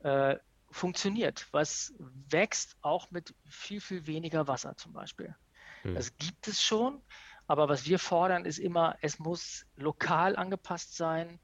Äh, 0.00 0.36
funktioniert, 0.70 1.48
was 1.52 1.94
wächst 1.98 2.76
auch 2.80 3.10
mit 3.10 3.34
viel, 3.48 3.80
viel 3.80 4.06
weniger 4.06 4.48
Wasser 4.48 4.76
zum 4.76 4.92
Beispiel. 4.92 5.34
Hm. 5.82 5.94
Das 5.94 6.16
gibt 6.16 6.48
es 6.48 6.62
schon, 6.62 7.02
aber 7.46 7.68
was 7.68 7.86
wir 7.86 7.98
fordern, 7.98 8.44
ist 8.44 8.58
immer, 8.58 8.96
es 9.00 9.18
muss 9.18 9.66
lokal 9.76 10.36
angepasst 10.36 10.96
sein, 10.96 11.40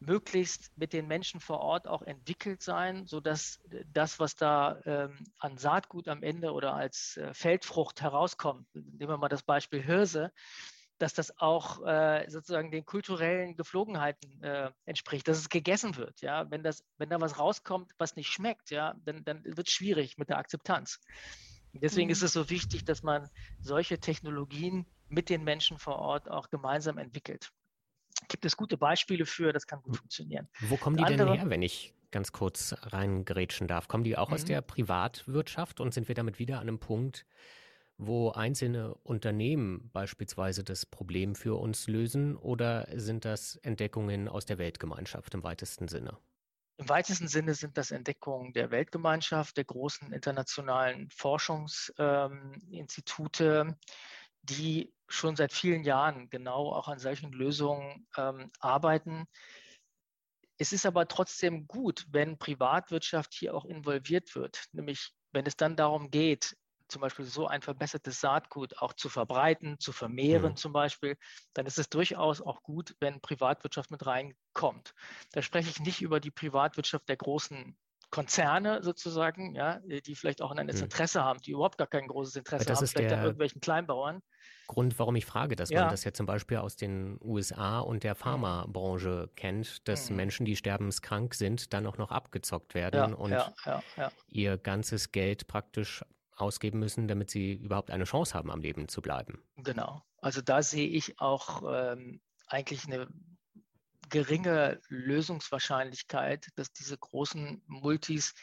möglichst 0.00 0.70
mit 0.76 0.92
den 0.92 1.08
Menschen 1.08 1.40
vor 1.40 1.60
Ort 1.60 1.88
auch 1.88 2.02
entwickelt 2.02 2.62
sein, 2.62 3.06
sodass 3.06 3.60
das, 3.92 4.20
was 4.20 4.36
da 4.36 4.80
ähm, 4.84 5.18
an 5.38 5.58
Saatgut 5.58 6.08
am 6.08 6.22
Ende 6.22 6.52
oder 6.52 6.74
als 6.74 7.16
äh, 7.16 7.34
Feldfrucht 7.34 8.00
herauskommt, 8.00 8.66
nehmen 8.74 9.10
wir 9.10 9.18
mal 9.18 9.28
das 9.28 9.42
Beispiel 9.42 9.82
Hirse, 9.82 10.32
dass 10.98 11.14
das 11.14 11.38
auch 11.38 11.84
äh, 11.86 12.28
sozusagen 12.28 12.70
den 12.70 12.84
kulturellen 12.84 13.56
Geflogenheiten 13.56 14.42
äh, 14.42 14.70
entspricht, 14.84 15.26
dass 15.28 15.38
es 15.38 15.48
gegessen 15.48 15.96
wird. 15.96 16.20
Ja, 16.20 16.50
wenn 16.50 16.62
das, 16.62 16.84
wenn 16.96 17.10
da 17.10 17.20
was 17.20 17.38
rauskommt, 17.38 17.92
was 17.98 18.16
nicht 18.16 18.32
schmeckt, 18.32 18.70
ja, 18.70 18.94
dann, 19.04 19.24
dann 19.24 19.44
wird 19.44 19.68
es 19.68 19.74
schwierig 19.74 20.18
mit 20.18 20.28
der 20.28 20.38
Akzeptanz. 20.38 21.00
Deswegen 21.72 22.08
mhm. 22.08 22.12
ist 22.12 22.22
es 22.22 22.32
so 22.32 22.50
wichtig, 22.50 22.84
dass 22.84 23.02
man 23.02 23.28
solche 23.60 24.00
Technologien 24.00 24.86
mit 25.08 25.28
den 25.28 25.44
Menschen 25.44 25.78
vor 25.78 25.96
Ort 25.96 26.30
auch 26.30 26.50
gemeinsam 26.50 26.98
entwickelt 26.98 27.52
gibt 28.28 28.44
es 28.44 28.56
gute 28.56 28.76
Beispiele 28.76 29.26
für, 29.26 29.52
das 29.52 29.66
kann 29.66 29.82
gut 29.82 29.96
funktionieren. 29.96 30.48
Wo 30.60 30.76
kommen 30.76 30.96
die 30.96 31.04
andere, 31.04 31.30
denn 31.30 31.40
her, 31.40 31.50
wenn 31.50 31.62
ich 31.62 31.94
ganz 32.10 32.32
kurz 32.32 32.74
reingrätschen 32.82 33.68
darf? 33.68 33.88
Kommen 33.88 34.04
die 34.04 34.16
auch 34.16 34.28
mhm. 34.28 34.34
aus 34.34 34.44
der 34.44 34.60
Privatwirtschaft 34.60 35.80
und 35.80 35.94
sind 35.94 36.08
wir 36.08 36.14
damit 36.14 36.38
wieder 36.38 36.56
an 36.56 36.68
einem 36.68 36.78
Punkt, 36.78 37.26
wo 37.98 38.30
einzelne 38.30 38.94
Unternehmen 38.94 39.90
beispielsweise 39.92 40.64
das 40.64 40.86
Problem 40.86 41.34
für 41.34 41.58
uns 41.58 41.88
lösen 41.88 42.36
oder 42.36 42.88
sind 42.94 43.24
das 43.24 43.56
Entdeckungen 43.56 44.28
aus 44.28 44.46
der 44.46 44.58
Weltgemeinschaft 44.58 45.34
im 45.34 45.42
weitesten 45.42 45.88
Sinne? 45.88 46.16
Im 46.78 46.88
weitesten 46.88 47.26
Sinne 47.26 47.54
sind 47.54 47.76
das 47.76 47.90
Entdeckungen 47.90 48.52
der 48.52 48.70
Weltgemeinschaft, 48.70 49.56
der 49.56 49.64
großen 49.64 50.12
internationalen 50.12 51.10
Forschungsinstitute, 51.10 53.66
ähm, 53.66 53.74
die 54.48 54.92
schon 55.08 55.36
seit 55.36 55.52
vielen 55.52 55.84
Jahren 55.84 56.28
genau 56.30 56.72
auch 56.72 56.88
an 56.88 56.98
solchen 56.98 57.32
Lösungen 57.32 58.06
ähm, 58.16 58.50
arbeiten. 58.60 59.26
Es 60.58 60.72
ist 60.72 60.86
aber 60.86 61.08
trotzdem 61.08 61.66
gut, 61.66 62.06
wenn 62.10 62.38
Privatwirtschaft 62.38 63.32
hier 63.32 63.54
auch 63.54 63.64
involviert 63.64 64.34
wird, 64.34 64.64
nämlich 64.72 65.12
wenn 65.32 65.46
es 65.46 65.56
dann 65.56 65.76
darum 65.76 66.10
geht, 66.10 66.56
zum 66.88 67.02
Beispiel 67.02 67.26
so 67.26 67.46
ein 67.46 67.62
verbessertes 67.62 68.20
Saatgut 68.20 68.78
auch 68.78 68.94
zu 68.94 69.08
verbreiten, 69.08 69.78
zu 69.78 69.92
vermehren 69.92 70.52
mhm. 70.52 70.56
zum 70.56 70.72
Beispiel, 70.72 71.16
dann 71.52 71.66
ist 71.66 71.78
es 71.78 71.90
durchaus 71.90 72.40
auch 72.40 72.62
gut, 72.62 72.96
wenn 73.00 73.20
Privatwirtschaft 73.20 73.90
mit 73.90 74.06
reinkommt. 74.06 74.94
Da 75.32 75.42
spreche 75.42 75.70
ich 75.70 75.80
nicht 75.80 76.00
über 76.00 76.18
die 76.18 76.30
Privatwirtschaft 76.30 77.08
der 77.08 77.16
großen 77.16 77.76
Konzerne 78.10 78.82
sozusagen, 78.82 79.54
ja, 79.54 79.80
die 79.80 80.14
vielleicht 80.14 80.40
auch 80.40 80.50
ein 80.50 80.66
mhm. 80.66 80.70
Interesse 80.70 81.22
haben, 81.22 81.40
die 81.40 81.52
überhaupt 81.52 81.78
gar 81.78 81.86
kein 81.86 82.06
großes 82.06 82.36
Interesse 82.36 82.64
das 82.64 82.78
haben, 82.78 82.84
ist 82.84 82.92
vielleicht 82.92 83.12
an 83.12 83.22
irgendwelchen 83.22 83.60
Kleinbauern. 83.60 84.22
Grund, 84.66 84.98
warum 84.98 85.16
ich 85.16 85.24
frage, 85.24 85.56
dass 85.56 85.70
ja. 85.70 85.82
man 85.82 85.90
das 85.90 86.04
ja 86.04 86.12
zum 86.12 86.26
Beispiel 86.26 86.58
aus 86.58 86.76
den 86.76 87.18
USA 87.22 87.80
und 87.80 88.04
der 88.04 88.14
mhm. 88.14 88.18
Pharmabranche 88.18 89.30
kennt, 89.34 89.88
dass 89.88 90.10
mhm. 90.10 90.16
Menschen, 90.16 90.46
die 90.46 90.56
sterbenskrank 90.56 91.34
sind, 91.34 91.72
dann 91.72 91.86
auch 91.86 91.98
noch 91.98 92.10
abgezockt 92.10 92.74
werden 92.74 93.10
ja, 93.10 93.16
und 93.16 93.30
ja, 93.30 93.52
ihr 94.28 94.58
ganzes 94.58 95.12
Geld 95.12 95.46
praktisch 95.46 96.04
ausgeben 96.36 96.78
müssen, 96.78 97.08
damit 97.08 97.30
sie 97.30 97.54
überhaupt 97.54 97.90
eine 97.90 98.04
Chance 98.04 98.34
haben, 98.34 98.50
am 98.50 98.60
Leben 98.60 98.88
zu 98.88 99.02
bleiben. 99.02 99.42
Genau. 99.56 100.02
Also 100.20 100.40
da 100.40 100.62
sehe 100.62 100.88
ich 100.88 101.20
auch 101.20 101.62
ähm, 101.70 102.20
eigentlich 102.46 102.86
eine 102.86 103.08
geringe 104.08 104.80
Lösungswahrscheinlichkeit, 104.88 106.48
dass 106.56 106.72
diese 106.72 106.96
großen 106.96 107.62
Multis 107.66 108.34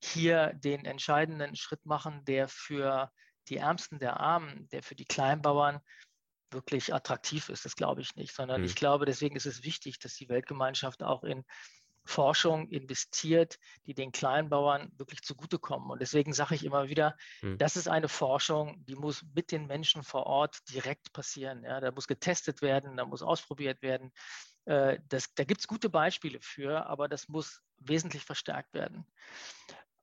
hier 0.00 0.52
den 0.54 0.84
entscheidenden 0.84 1.56
Schritt 1.56 1.84
machen, 1.86 2.24
der 2.24 2.48
für 2.48 3.10
die 3.48 3.56
Ärmsten 3.56 3.98
der 3.98 4.20
Armen, 4.20 4.68
der 4.70 4.82
für 4.82 4.94
die 4.94 5.04
Kleinbauern 5.04 5.80
wirklich 6.50 6.92
attraktiv 6.92 7.48
ist. 7.48 7.64
Das 7.64 7.76
glaube 7.76 8.02
ich 8.02 8.14
nicht, 8.14 8.34
sondern 8.34 8.60
mhm. 8.60 8.66
ich 8.66 8.74
glaube, 8.74 9.06
deswegen 9.06 9.36
ist 9.36 9.46
es 9.46 9.64
wichtig, 9.64 9.98
dass 9.98 10.14
die 10.14 10.28
Weltgemeinschaft 10.28 11.02
auch 11.02 11.24
in 11.24 11.44
Forschung 12.04 12.68
investiert, 12.68 13.58
die 13.86 13.94
den 13.94 14.12
Kleinbauern 14.12 14.90
wirklich 14.96 15.22
zugutekommen. 15.22 15.90
Und 15.90 16.02
deswegen 16.02 16.32
sage 16.32 16.54
ich 16.54 16.64
immer 16.64 16.88
wieder, 16.88 17.16
hm. 17.40 17.58
das 17.58 17.76
ist 17.76 17.88
eine 17.88 18.08
Forschung, 18.08 18.84
die 18.86 18.96
muss 18.96 19.24
mit 19.34 19.52
den 19.52 19.66
Menschen 19.66 20.02
vor 20.02 20.26
Ort 20.26 20.58
direkt 20.70 21.12
passieren. 21.12 21.62
Ja, 21.64 21.80
da 21.80 21.92
muss 21.92 22.08
getestet 22.08 22.60
werden, 22.60 22.96
da 22.96 23.04
muss 23.04 23.22
ausprobiert 23.22 23.82
werden. 23.82 24.10
Äh, 24.64 24.98
das, 25.08 25.34
da 25.34 25.44
gibt 25.44 25.60
es 25.60 25.68
gute 25.68 25.88
Beispiele 25.88 26.40
für, 26.40 26.86
aber 26.86 27.08
das 27.08 27.28
muss 27.28 27.62
wesentlich 27.78 28.24
verstärkt 28.24 28.74
werden. 28.74 29.06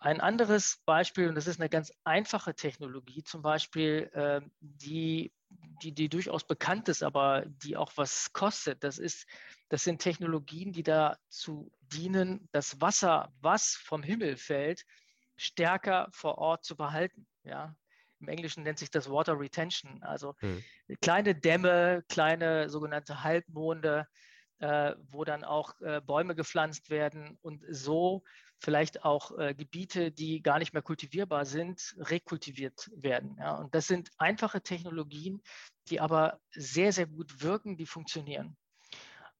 Ein 0.01 0.21
anderes 0.21 0.81
Beispiel, 0.85 1.27
und 1.27 1.35
das 1.35 1.47
ist 1.47 1.59
eine 1.59 1.69
ganz 1.69 1.91
einfache 2.05 2.55
Technologie, 2.55 3.21
zum 3.23 3.41
Beispiel, 3.41 4.09
äh, 4.13 4.41
die, 4.61 5.33
die, 5.49 5.91
die 5.91 6.07
durchaus 6.07 6.47
bekannt 6.47 6.87
ist, 6.87 7.03
aber 7.03 7.43
die 7.45 7.75
auch 7.75 7.91
was 7.95 8.31
kostet, 8.31 8.83
das, 8.83 8.97
ist, 8.97 9.27
das 9.67 9.83
sind 9.83 10.01
Technologien, 10.01 10.71
die 10.71 10.83
dazu 10.83 11.69
dienen, 11.81 12.47
das 12.53 12.79
Wasser, 12.79 13.33
was 13.41 13.73
vom 13.73 14.01
Himmel 14.01 14.37
fällt, 14.37 14.85
stärker 15.35 16.07
vor 16.13 16.37
Ort 16.37 16.63
zu 16.63 16.77
behalten. 16.77 17.27
Ja? 17.43 17.75
Im 18.21 18.29
Englischen 18.29 18.63
nennt 18.63 18.79
sich 18.79 18.91
das 18.91 19.09
Water 19.09 19.37
Retention, 19.37 20.01
also 20.03 20.35
hm. 20.39 20.63
kleine 21.01 21.35
Dämme, 21.35 22.05
kleine 22.07 22.69
sogenannte 22.69 23.23
Halbmonde, 23.23 24.07
äh, 24.59 24.95
wo 25.11 25.23
dann 25.23 25.43
auch 25.43 25.79
äh, 25.81 26.01
Bäume 26.01 26.35
gepflanzt 26.35 26.89
werden 26.89 27.37
und 27.41 27.63
so 27.69 28.23
vielleicht 28.59 29.05
auch 29.05 29.37
äh, 29.37 29.53
Gebiete, 29.53 30.11
die 30.11 30.41
gar 30.41 30.59
nicht 30.59 30.73
mehr 30.73 30.81
kultivierbar 30.81 31.45
sind, 31.45 31.95
rekultiviert 31.97 32.89
werden. 32.93 33.37
Ja? 33.39 33.55
Und 33.55 33.73
das 33.73 33.87
sind 33.87 34.09
einfache 34.17 34.61
Technologien, 34.61 35.41
die 35.89 35.99
aber 35.99 36.39
sehr, 36.51 36.91
sehr 36.91 37.07
gut 37.07 37.41
wirken, 37.41 37.77
die 37.77 37.85
funktionieren. 37.85 38.57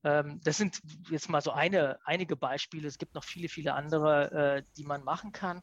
Ähm, 0.04 0.40
das 0.44 0.58
sind 0.58 0.80
jetzt 1.10 1.30
mal 1.30 1.42
so 1.42 1.52
eine, 1.52 2.00
einige 2.06 2.36
Beispiele. 2.36 2.88
Es 2.88 2.98
gibt 2.98 3.14
noch 3.14 3.26
viele, 3.26 3.50
viele 3.50 3.74
andere, 3.74 4.32
äh, 4.32 4.64
die 4.78 4.86
man 4.86 5.04
machen 5.04 5.32
kann. 5.32 5.62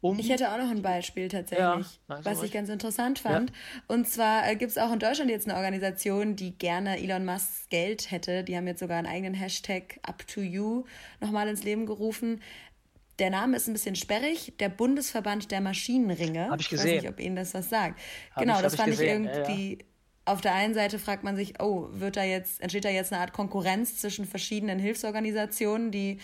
Um 0.00 0.18
ich 0.18 0.30
hätte 0.30 0.52
auch 0.52 0.58
noch 0.58 0.70
ein 0.70 0.82
Beispiel 0.82 1.28
tatsächlich, 1.28 2.00
ja, 2.08 2.20
was 2.22 2.42
ich 2.44 2.52
ganz 2.52 2.68
interessant 2.68 3.18
fand. 3.18 3.50
Ja. 3.50 3.56
Und 3.88 4.08
zwar 4.08 4.48
äh, 4.48 4.54
gibt 4.54 4.70
es 4.70 4.78
auch 4.78 4.92
in 4.92 5.00
Deutschland 5.00 5.28
jetzt 5.28 5.48
eine 5.48 5.58
Organisation, 5.58 6.36
die 6.36 6.56
gerne 6.56 7.02
Elon 7.02 7.24
Musks 7.24 7.68
Geld 7.68 8.12
hätte. 8.12 8.44
Die 8.44 8.56
haben 8.56 8.68
jetzt 8.68 8.78
sogar 8.78 8.98
einen 8.98 9.08
eigenen 9.08 9.34
Hashtag 9.34 9.98
Up 10.02 10.24
to 10.28 10.40
You 10.40 10.84
nochmal 11.20 11.48
ins 11.48 11.64
Leben 11.64 11.84
gerufen. 11.84 12.40
Der 13.18 13.30
Name 13.30 13.56
ist 13.56 13.66
ein 13.66 13.72
bisschen 13.72 13.96
sperrig, 13.96 14.54
der 14.60 14.68
Bundesverband 14.68 15.50
der 15.50 15.60
Maschinenringe. 15.60 16.48
Habe 16.48 16.62
ich 16.62 16.68
gesehen. 16.68 16.86
Ich 16.86 16.94
weiß 16.94 17.02
nicht, 17.02 17.12
ob 17.12 17.20
Ihnen 17.20 17.34
das 17.34 17.54
was 17.54 17.68
sagt. 17.68 17.98
Hab 18.30 18.42
genau, 18.42 18.56
ich, 18.56 18.62
das 18.62 18.76
fand 18.76 18.94
ich, 18.94 19.00
ich 19.00 19.06
irgendwie. 19.08 19.78
Ja, 19.80 19.84
auf 20.28 20.42
der 20.42 20.54
einen 20.54 20.74
Seite 20.74 20.98
fragt 20.98 21.24
man 21.24 21.36
sich, 21.36 21.60
oh, 21.60 21.88
wird 21.90 22.16
da 22.16 22.22
jetzt, 22.22 22.60
entsteht 22.60 22.84
da 22.84 22.90
jetzt 22.90 23.12
eine 23.12 23.22
Art 23.22 23.32
Konkurrenz 23.32 23.96
zwischen 23.96 24.26
verschiedenen 24.26 24.78
Hilfsorganisationen, 24.78 25.90
die, 25.90 26.18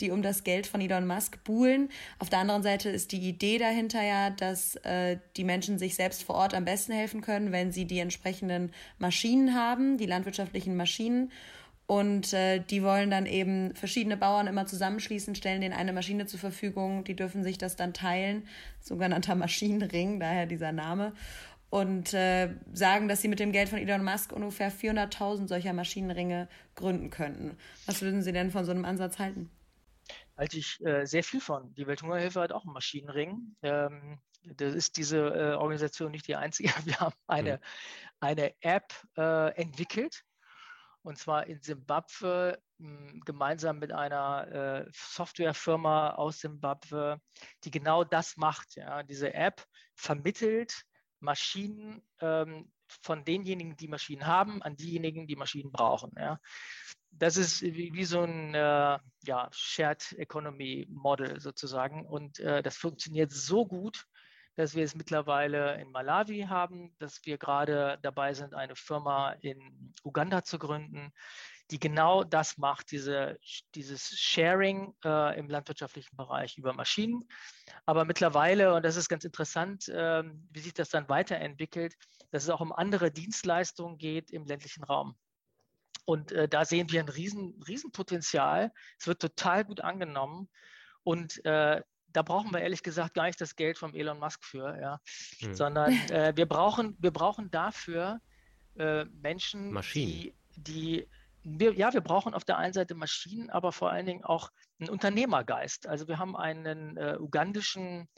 die 0.00 0.10
um 0.10 0.22
das 0.22 0.44
Geld 0.44 0.66
von 0.66 0.80
Elon 0.80 1.06
Musk 1.06 1.42
buhlen. 1.44 1.88
Auf 2.18 2.30
der 2.30 2.40
anderen 2.40 2.62
Seite 2.62 2.88
ist 2.90 3.12
die 3.12 3.20
Idee 3.20 3.58
dahinter 3.58 4.02
ja, 4.02 4.30
dass 4.30 4.76
äh, 4.76 5.18
die 5.36 5.44
Menschen 5.44 5.78
sich 5.78 5.94
selbst 5.94 6.22
vor 6.22 6.36
Ort 6.36 6.54
am 6.54 6.64
besten 6.64 6.92
helfen 6.92 7.20
können, 7.20 7.52
wenn 7.52 7.72
sie 7.72 7.84
die 7.84 7.98
entsprechenden 7.98 8.72
Maschinen 8.98 9.54
haben, 9.54 9.98
die 9.98 10.06
landwirtschaftlichen 10.06 10.76
Maschinen. 10.76 11.30
Und 11.90 12.32
äh, 12.34 12.60
die 12.60 12.84
wollen 12.84 13.10
dann 13.10 13.26
eben 13.26 13.74
verschiedene 13.74 14.16
Bauern 14.16 14.46
immer 14.46 14.64
zusammenschließen, 14.64 15.34
stellen 15.34 15.60
denen 15.60 15.74
eine 15.74 15.92
Maschine 15.92 16.26
zur 16.26 16.38
Verfügung, 16.38 17.02
die 17.02 17.16
dürfen 17.16 17.42
sich 17.42 17.58
das 17.58 17.74
dann 17.74 17.92
teilen, 17.92 18.46
sogenannter 18.80 19.34
Maschinenring, 19.34 20.20
daher 20.20 20.46
dieser 20.46 20.70
Name. 20.70 21.14
Und 21.68 22.14
äh, 22.14 22.50
sagen, 22.72 23.08
dass 23.08 23.22
sie 23.22 23.28
mit 23.28 23.40
dem 23.40 23.50
Geld 23.50 23.68
von 23.68 23.80
Elon 23.80 24.04
Musk 24.04 24.32
ungefähr 24.32 24.70
400.000 24.70 25.48
solcher 25.48 25.72
Maschinenringe 25.72 26.46
gründen 26.76 27.10
könnten. 27.10 27.56
Was 27.86 28.02
würden 28.02 28.22
Sie 28.22 28.30
denn 28.30 28.52
von 28.52 28.64
so 28.64 28.70
einem 28.70 28.84
Ansatz 28.84 29.18
halten? 29.18 29.50
Halte 30.40 30.56
ich 30.56 30.80
äh, 30.80 31.04
sehr 31.04 31.22
viel 31.22 31.42
von. 31.42 31.74
Die 31.74 31.86
Welthungerhilfe 31.86 32.40
hat 32.40 32.50
auch 32.50 32.64
einen 32.64 32.72
Maschinenring. 32.72 33.56
Ähm, 33.60 34.18
das 34.42 34.74
ist 34.74 34.96
diese 34.96 35.18
äh, 35.18 35.54
Organisation 35.54 36.10
nicht 36.10 36.26
die 36.28 36.36
einzige. 36.36 36.70
Wir 36.86 36.98
haben 36.98 37.14
eine, 37.26 37.56
mhm. 37.58 37.62
eine 38.20 38.54
App 38.62 38.90
äh, 39.18 39.54
entwickelt, 39.60 40.24
und 41.02 41.18
zwar 41.18 41.46
in 41.46 41.60
Simbabwe 41.60 42.58
hm, 42.78 43.20
gemeinsam 43.26 43.80
mit 43.80 43.92
einer 43.92 44.48
äh, 44.86 44.90
Softwarefirma 44.94 46.12
aus 46.14 46.40
Simbabwe, 46.40 47.20
die 47.64 47.70
genau 47.70 48.02
das 48.02 48.38
macht. 48.38 48.76
Ja. 48.76 49.02
Diese 49.02 49.34
App 49.34 49.62
vermittelt 49.94 50.84
Maschinen 51.18 52.02
ähm, 52.20 52.72
von 53.02 53.26
denjenigen, 53.26 53.76
die 53.76 53.88
Maschinen 53.88 54.26
haben, 54.26 54.62
an 54.62 54.74
diejenigen, 54.74 55.26
die 55.26 55.36
Maschinen 55.36 55.70
brauchen. 55.70 56.12
Ja. 56.16 56.40
Das 57.12 57.36
ist 57.36 57.62
wie, 57.62 57.92
wie 57.92 58.04
so 58.04 58.22
ein 58.22 58.54
äh, 58.54 58.98
ja, 59.24 59.48
Shared 59.52 60.12
Economy 60.18 60.86
Model 60.90 61.40
sozusagen 61.40 62.06
und 62.06 62.38
äh, 62.40 62.62
das 62.62 62.76
funktioniert 62.76 63.32
so 63.32 63.66
gut, 63.66 64.06
dass 64.56 64.74
wir 64.74 64.84
es 64.84 64.94
mittlerweile 64.94 65.80
in 65.80 65.90
Malawi 65.90 66.42
haben, 66.42 66.94
dass 66.98 67.24
wir 67.24 67.38
gerade 67.38 67.98
dabei 68.02 68.34
sind, 68.34 68.54
eine 68.54 68.76
Firma 68.76 69.32
in 69.40 69.94
Uganda 70.04 70.42
zu 70.42 70.58
gründen, 70.58 71.12
die 71.70 71.78
genau 71.78 72.24
das 72.24 72.58
macht, 72.58 72.90
diese, 72.90 73.38
dieses 73.74 74.10
Sharing 74.18 74.92
äh, 75.04 75.38
im 75.38 75.48
landwirtschaftlichen 75.48 76.16
Bereich 76.16 76.58
über 76.58 76.72
Maschinen. 76.72 77.24
Aber 77.86 78.04
mittlerweile, 78.04 78.74
und 78.74 78.84
das 78.84 78.96
ist 78.96 79.08
ganz 79.08 79.24
interessant, 79.24 79.88
äh, 79.88 80.24
wie 80.50 80.60
sich 80.60 80.74
das 80.74 80.88
dann 80.88 81.08
weiterentwickelt, 81.08 81.94
dass 82.30 82.42
es 82.42 82.50
auch 82.50 82.60
um 82.60 82.72
andere 82.72 83.10
Dienstleistungen 83.10 83.98
geht 83.98 84.30
im 84.30 84.44
ländlichen 84.44 84.84
Raum. 84.84 85.16
Und 86.10 86.32
äh, 86.32 86.48
da 86.48 86.64
sehen 86.64 86.90
wir 86.90 86.98
ein 86.98 87.08
riesen, 87.08 87.62
riesen 87.68 87.92
Potenzial. 87.92 88.72
Es 88.98 89.06
wird 89.06 89.22
total 89.22 89.64
gut 89.64 89.80
angenommen. 89.80 90.48
Und 91.04 91.44
äh, 91.44 91.80
da 92.08 92.22
brauchen 92.22 92.52
wir 92.52 92.60
ehrlich 92.60 92.82
gesagt 92.82 93.14
gar 93.14 93.26
nicht 93.26 93.40
das 93.40 93.54
Geld 93.54 93.78
vom 93.78 93.94
Elon 93.94 94.18
Musk 94.18 94.44
für, 94.44 94.76
ja. 94.80 94.98
Hm. 95.38 95.54
sondern 95.54 95.92
äh, 96.10 96.32
wir, 96.34 96.46
brauchen, 96.46 96.96
wir 96.98 97.12
brauchen 97.12 97.48
dafür 97.52 98.20
äh, 98.76 99.04
Menschen, 99.04 99.70
Maschinen. 99.70 100.10
die, 100.10 100.34
die 100.56 101.08
wir, 101.44 101.74
ja, 101.74 101.92
wir 101.94 102.00
brauchen 102.00 102.34
auf 102.34 102.44
der 102.44 102.58
einen 102.58 102.72
Seite 102.72 102.96
Maschinen, 102.96 103.48
aber 103.48 103.70
vor 103.70 103.92
allen 103.92 104.06
Dingen 104.06 104.24
auch 104.24 104.50
einen 104.80 104.90
Unternehmergeist. 104.90 105.86
Also 105.86 106.08
wir 106.08 106.18
haben 106.18 106.36
einen 106.36 106.96
äh, 106.96 107.18
ugandischen 107.20 108.08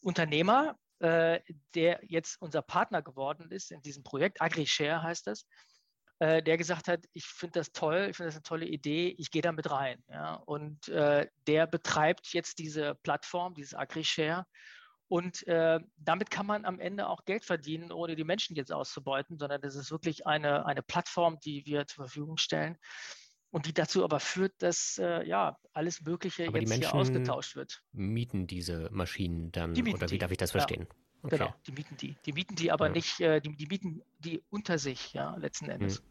Unternehmer, 0.00 0.76
äh, 1.00 1.40
der 1.74 1.98
jetzt 2.04 2.40
unser 2.40 2.62
Partner 2.62 3.02
geworden 3.02 3.50
ist 3.50 3.72
in 3.72 3.82
diesem 3.82 4.04
Projekt, 4.04 4.40
AgriShare 4.40 5.02
heißt 5.02 5.26
das, 5.26 5.46
äh, 6.18 6.42
der 6.42 6.56
gesagt 6.56 6.88
hat, 6.88 7.04
ich 7.12 7.24
finde 7.24 7.60
das 7.60 7.72
toll, 7.72 8.08
ich 8.10 8.16
finde 8.16 8.28
das 8.28 8.36
eine 8.36 8.42
tolle 8.42 8.66
Idee, 8.66 9.14
ich 9.18 9.30
gehe 9.30 9.42
da 9.42 9.52
mit 9.52 9.70
rein. 9.70 10.02
Ja? 10.08 10.34
Und 10.34 10.88
äh, 10.88 11.26
der 11.46 11.66
betreibt 11.66 12.32
jetzt 12.32 12.58
diese 12.58 12.94
Plattform, 12.94 13.54
dieses 13.54 13.74
AgriShare. 13.74 14.46
Und 15.08 15.46
äh, 15.46 15.80
damit 15.96 16.30
kann 16.30 16.46
man 16.46 16.64
am 16.64 16.80
Ende 16.80 17.08
auch 17.08 17.24
Geld 17.24 17.44
verdienen, 17.44 17.92
ohne 17.92 18.16
die 18.16 18.24
Menschen 18.24 18.56
jetzt 18.56 18.72
auszubeuten, 18.72 19.38
sondern 19.38 19.60
das 19.60 19.74
ist 19.76 19.90
wirklich 19.90 20.26
eine, 20.26 20.66
eine 20.66 20.82
Plattform, 20.82 21.38
die 21.40 21.66
wir 21.66 21.86
zur 21.86 22.06
Verfügung 22.06 22.36
stellen 22.38 22.78
und 23.54 23.66
die 23.66 23.72
dazu 23.74 24.02
aber 24.02 24.18
führt, 24.18 24.54
dass 24.58 24.98
äh, 24.98 25.24
ja 25.28 25.56
alles 25.72 26.00
Mögliche 26.00 26.48
aber 26.48 26.60
jetzt 26.60 26.74
hier 26.74 26.92
ausgetauscht 26.92 27.54
wird. 27.54 27.82
Mieten 27.92 28.48
diese 28.48 28.88
Maschinen 28.90 29.52
dann 29.52 29.70
oder 29.72 30.10
wie 30.10 30.18
darf 30.18 30.32
ich 30.32 30.38
das 30.38 30.50
verstehen? 30.50 30.88
Ja. 30.90 31.03
Okay. 31.24 31.38
Genau, 31.38 31.54
die 31.66 31.72
mieten 31.72 31.96
die. 31.96 32.16
Die 32.26 32.32
mieten 32.32 32.54
die 32.54 32.70
aber 32.70 32.88
ja. 32.88 32.92
nicht, 32.92 33.20
äh, 33.20 33.40
die, 33.40 33.56
die 33.56 33.66
mieten 33.66 34.02
die 34.18 34.42
unter 34.50 34.78
sich, 34.78 35.14
ja, 35.14 35.34
letzten 35.36 35.70
Endes. 35.70 36.00
Mhm. 36.00 36.06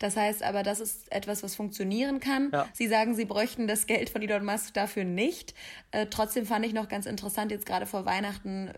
Das 0.00 0.16
heißt 0.16 0.42
aber, 0.42 0.62
das 0.62 0.80
ist 0.80 1.12
etwas, 1.12 1.42
was 1.42 1.54
funktionieren 1.54 2.20
kann. 2.20 2.50
Ja. 2.52 2.66
Sie 2.72 2.88
sagen, 2.88 3.14
Sie 3.14 3.26
bräuchten 3.26 3.68
das 3.68 3.86
Geld 3.86 4.10
von 4.10 4.22
Elon 4.22 4.44
Musk 4.44 4.74
dafür 4.74 5.04
nicht. 5.04 5.54
Äh, 5.90 6.06
trotzdem 6.06 6.46
fand 6.46 6.66
ich 6.66 6.72
noch 6.72 6.88
ganz 6.88 7.06
interessant, 7.06 7.52
jetzt 7.52 7.66
gerade 7.66 7.86
vor 7.86 8.04
Weihnachten 8.06 8.72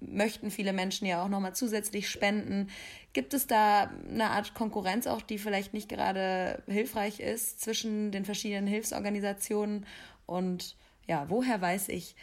möchten 0.00 0.50
viele 0.50 0.72
Menschen 0.72 1.06
ja 1.06 1.22
auch 1.24 1.28
nochmal 1.28 1.54
zusätzlich 1.54 2.08
spenden. 2.08 2.68
Gibt 3.12 3.34
es 3.34 3.46
da 3.46 3.90
eine 4.08 4.30
Art 4.30 4.54
Konkurrenz 4.54 5.06
auch, 5.06 5.22
die 5.22 5.38
vielleicht 5.38 5.74
nicht 5.74 5.88
gerade 5.88 6.62
hilfreich 6.66 7.20
ist 7.20 7.60
zwischen 7.60 8.12
den 8.12 8.24
verschiedenen 8.24 8.66
Hilfsorganisationen? 8.66 9.86
Und 10.26 10.76
ja, 11.06 11.28
woher 11.28 11.60
weiß 11.60 11.88
ich, 11.88 12.16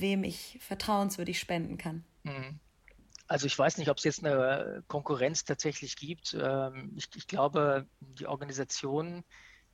wem 0.00 0.24
ich 0.24 0.58
vertrauenswürdig 0.60 1.38
spenden 1.38 1.78
kann? 1.78 2.04
Mhm. 2.22 2.60
Also 3.26 3.46
ich 3.46 3.58
weiß 3.58 3.78
nicht, 3.78 3.88
ob 3.88 3.98
es 3.98 4.04
jetzt 4.04 4.24
eine 4.24 4.84
Konkurrenz 4.86 5.44
tatsächlich 5.44 5.96
gibt. 5.96 6.36
Ähm, 6.38 6.92
ich, 6.96 7.08
ich 7.14 7.26
glaube, 7.26 7.86
die 8.00 8.26
Organisationen, 8.26 9.24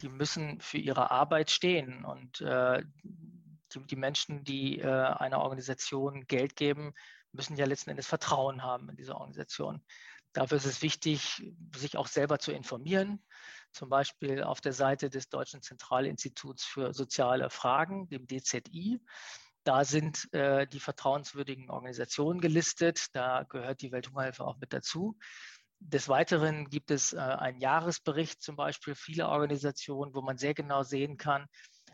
die 0.03 0.09
müssen 0.09 0.61
für 0.61 0.79
ihre 0.79 1.11
Arbeit 1.11 1.51
stehen 1.51 2.05
und 2.05 2.41
äh, 2.43 2.83
die, 3.03 3.87
die 3.87 3.97
Menschen, 3.97 4.45
die 4.45 4.79
äh, 4.79 4.87
einer 4.87 5.41
Organisation 5.41 6.27
Geld 6.27 6.55
geben, 6.57 6.95
müssen 7.33 7.57
ja 7.57 7.67
letzten 7.67 7.91
Endes 7.91 8.07
Vertrauen 8.07 8.63
haben 8.63 8.89
in 8.89 8.97
diese 8.97 9.15
Organisation. 9.15 9.83
Dafür 10.33 10.59
ist 10.59 10.65
es 10.65 10.83
wichtig, 10.83 11.43
sich 11.75 11.97
auch 11.97 12.07
selber 12.07 12.39
zu 12.39 12.53
informieren, 12.53 13.21
zum 13.73 13.89
Beispiel 13.89 14.45
auf 14.45 14.61
der 14.61 14.73
Seite 14.73 15.11
des 15.11 15.29
Deutschen 15.29 15.61
Zentralinstituts 15.61 16.65
für 16.65 16.93
soziale 16.93 17.51
Fragen, 17.51 18.09
dem 18.09 18.27
DZI. 18.27 19.01
Da 19.65 19.85
sind 19.85 20.33
äh, 20.33 20.67
die 20.67 20.81
vertrauenswürdigen 20.81 21.71
Organisationen 21.71 22.41
gelistet. 22.41 23.07
Da 23.13 23.45
gehört 23.45 23.83
die 23.83 23.93
Welthungerhilfe 23.93 24.45
auch 24.45 24.59
mit 24.59 24.73
dazu. 24.73 25.19
Des 25.81 26.09
Weiteren 26.09 26.69
gibt 26.69 26.91
es 26.91 27.13
äh, 27.13 27.19
einen 27.19 27.61
Jahresbericht 27.61 28.43
zum 28.43 28.57
Beispiel 28.57 28.95
vieler 28.95 29.29
Organisationen, 29.29 30.15
wo 30.15 30.23
man 30.23 30.37
sehr 30.37 30.55
genau 30.55 30.83
sehen 30.83 31.17
kann, 31.17 31.47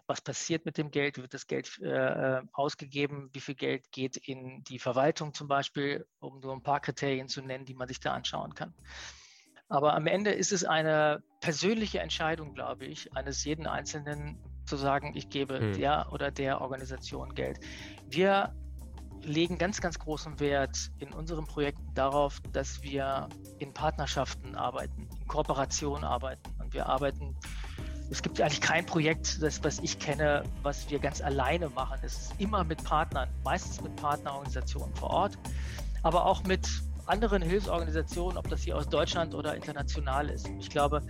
was 0.07 0.21
passiert 0.21 0.65
mit 0.65 0.79
dem 0.79 0.91
Geld, 0.91 1.19
wird 1.19 1.35
das 1.35 1.47
Geld 1.47 1.79
äh, 1.81 2.41
ausgegeben, 2.53 3.31
wie 3.33 3.41
viel 3.41 3.55
Geld 3.55 3.91
geht 3.91 4.17
in 4.17 4.63
die 4.65 4.79
Verwaltung 4.79 5.35
zum 5.35 5.49
Beispiel, 5.49 6.07
um 6.21 6.41
nur 6.41 6.53
ein 6.53 6.63
paar 6.63 6.81
Kriterien 6.81 7.29
zu 7.29 7.43
nennen, 7.43 7.65
die 7.65 7.75
man 7.75 7.89
sich 7.89 8.01
da 8.01 8.13
anschauen 8.13 8.55
kann. 8.55 8.75
Aber 9.69 9.95
am 9.95 10.07
Ende 10.07 10.31
ist 10.31 10.53
es 10.53 10.65
eine 10.65 11.23
persönliche 11.41 11.99
Entscheidung, 11.99 12.55
glaube 12.55 12.87
ich, 12.87 13.13
eines 13.17 13.43
jeden 13.45 13.67
Einzelnen 13.67 14.39
zu 14.67 14.77
sagen, 14.77 15.13
ich 15.15 15.29
gebe 15.29 15.59
hm. 15.59 15.73
der 15.75 16.09
oder 16.13 16.31
der 16.31 16.61
Organisation 16.61 17.35
Geld. 17.35 17.61
Wir 18.09 18.53
legen 19.23 19.59
ganz, 19.59 19.81
ganz 19.81 19.99
großen 19.99 20.39
Wert 20.41 20.91
in 20.99 21.13
unseren 21.13 21.47
Projekten 21.47 21.93
darauf, 21.95 22.41
dass 22.53 22.83
wir 22.83 23.29
in 23.59 23.73
Partnerschaften 23.73 24.55
arbeiten, 24.55 25.09
in 25.21 25.27
Kooperation 25.27 26.05
arbeiten. 26.05 26.49
Und 26.61 26.73
wir 26.75 26.87
arbeiten, 26.87 27.37
es 28.11 28.23
gibt 28.23 28.41
eigentlich 28.41 28.61
kein 28.61 28.87
Projekt, 28.87 29.43
das, 29.43 29.65
was 29.65 29.81
ich 29.81 29.99
kenne, 29.99 30.45
was 30.63 30.89
wir 30.91 30.99
ganz 31.01 31.21
alleine 31.21 31.69
machen. 31.71 31.99
Es 32.03 32.17
ist 32.17 32.35
immer 32.39 32.63
mit 32.63 32.83
Partnern, 32.85 33.29
meistens 33.45 33.81
mit 33.81 33.97
Partnerorganisationen 33.97 34.95
vor 34.95 35.11
Ort, 35.11 35.39
aber 36.03 36.25
auch 36.25 36.45
mit 36.45 36.69
anderen 37.07 37.43
Hilfsorganisationen, 37.43 38.39
ob 38.39 38.49
das 38.49 38.63
hier 38.63 38.77
aus 38.77 38.89
Deutschland 38.89 39.35
oder 39.35 39.55
international 39.55 40.29
ist. 40.29 40.49
Ich 40.59 40.71
glaube, 40.71 41.03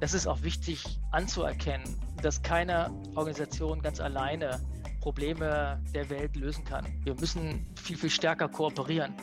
das 0.00 0.14
ist 0.14 0.26
auch 0.26 0.42
wichtig 0.42 0.84
anzuerkennen, 1.10 1.96
dass 2.22 2.42
keine 2.42 2.90
Organisation 3.14 3.80
ganz 3.80 4.00
alleine 4.00 4.60
Probleme 5.00 5.80
der 5.94 6.10
Welt 6.10 6.36
lösen 6.36 6.64
kann. 6.64 6.86
Wir 7.04 7.14
müssen 7.14 7.66
viel, 7.76 7.96
viel 7.96 8.10
stärker 8.10 8.48
kooperieren. 8.48 9.14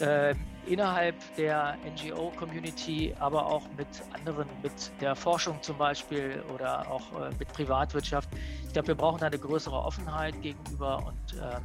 Äh, 0.00 0.34
innerhalb 0.66 1.14
der 1.36 1.76
NGO-Community, 1.84 3.14
aber 3.18 3.46
auch 3.46 3.62
mit 3.76 3.88
anderen, 4.12 4.48
mit 4.62 4.72
der 5.00 5.14
Forschung 5.14 5.62
zum 5.62 5.76
Beispiel 5.76 6.42
oder 6.54 6.90
auch 6.90 7.20
äh, 7.20 7.30
mit 7.38 7.52
Privatwirtschaft. 7.52 8.28
Ich 8.66 8.72
glaube, 8.72 8.88
wir 8.88 8.94
brauchen 8.94 9.22
eine 9.22 9.38
größere 9.38 9.76
Offenheit 9.76 10.40
gegenüber 10.40 10.98
und 11.06 11.38
äh, 11.38 11.60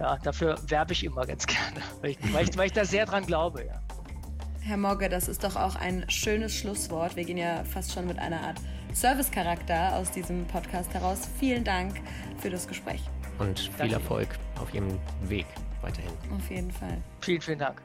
ja, 0.00 0.16
dafür 0.18 0.58
werbe 0.66 0.92
ich 0.92 1.04
immer 1.04 1.24
ganz 1.24 1.46
gerne, 1.46 1.80
weil 2.00 2.10
ich, 2.10 2.34
weil 2.34 2.48
ich, 2.48 2.58
weil 2.58 2.66
ich 2.66 2.72
da 2.72 2.84
sehr 2.84 3.06
dran 3.06 3.24
glaube. 3.24 3.64
Ja. 3.64 3.80
Herr 4.66 4.78
Mogge, 4.78 5.10
das 5.10 5.28
ist 5.28 5.44
doch 5.44 5.56
auch 5.56 5.76
ein 5.76 6.06
schönes 6.08 6.56
Schlusswort. 6.56 7.16
Wir 7.16 7.24
gehen 7.24 7.36
ja 7.36 7.64
fast 7.64 7.92
schon 7.92 8.06
mit 8.06 8.18
einer 8.18 8.40
Art 8.40 8.56
Service-Charakter 8.94 9.94
aus 9.94 10.10
diesem 10.10 10.46
Podcast 10.46 10.94
heraus. 10.94 11.28
Vielen 11.38 11.64
Dank 11.64 12.00
für 12.38 12.48
das 12.48 12.66
Gespräch. 12.66 13.02
Und 13.38 13.58
viel. 13.58 13.92
Erfolg 13.92 14.28
auf 14.58 14.72
Ihrem 14.72 14.98
Weg 15.24 15.44
weiterhin. 15.82 16.12
Auf 16.34 16.50
jeden 16.50 16.70
Fall. 16.70 16.96
Vielen, 17.20 17.42
vielen 17.42 17.58
Dank. 17.58 17.82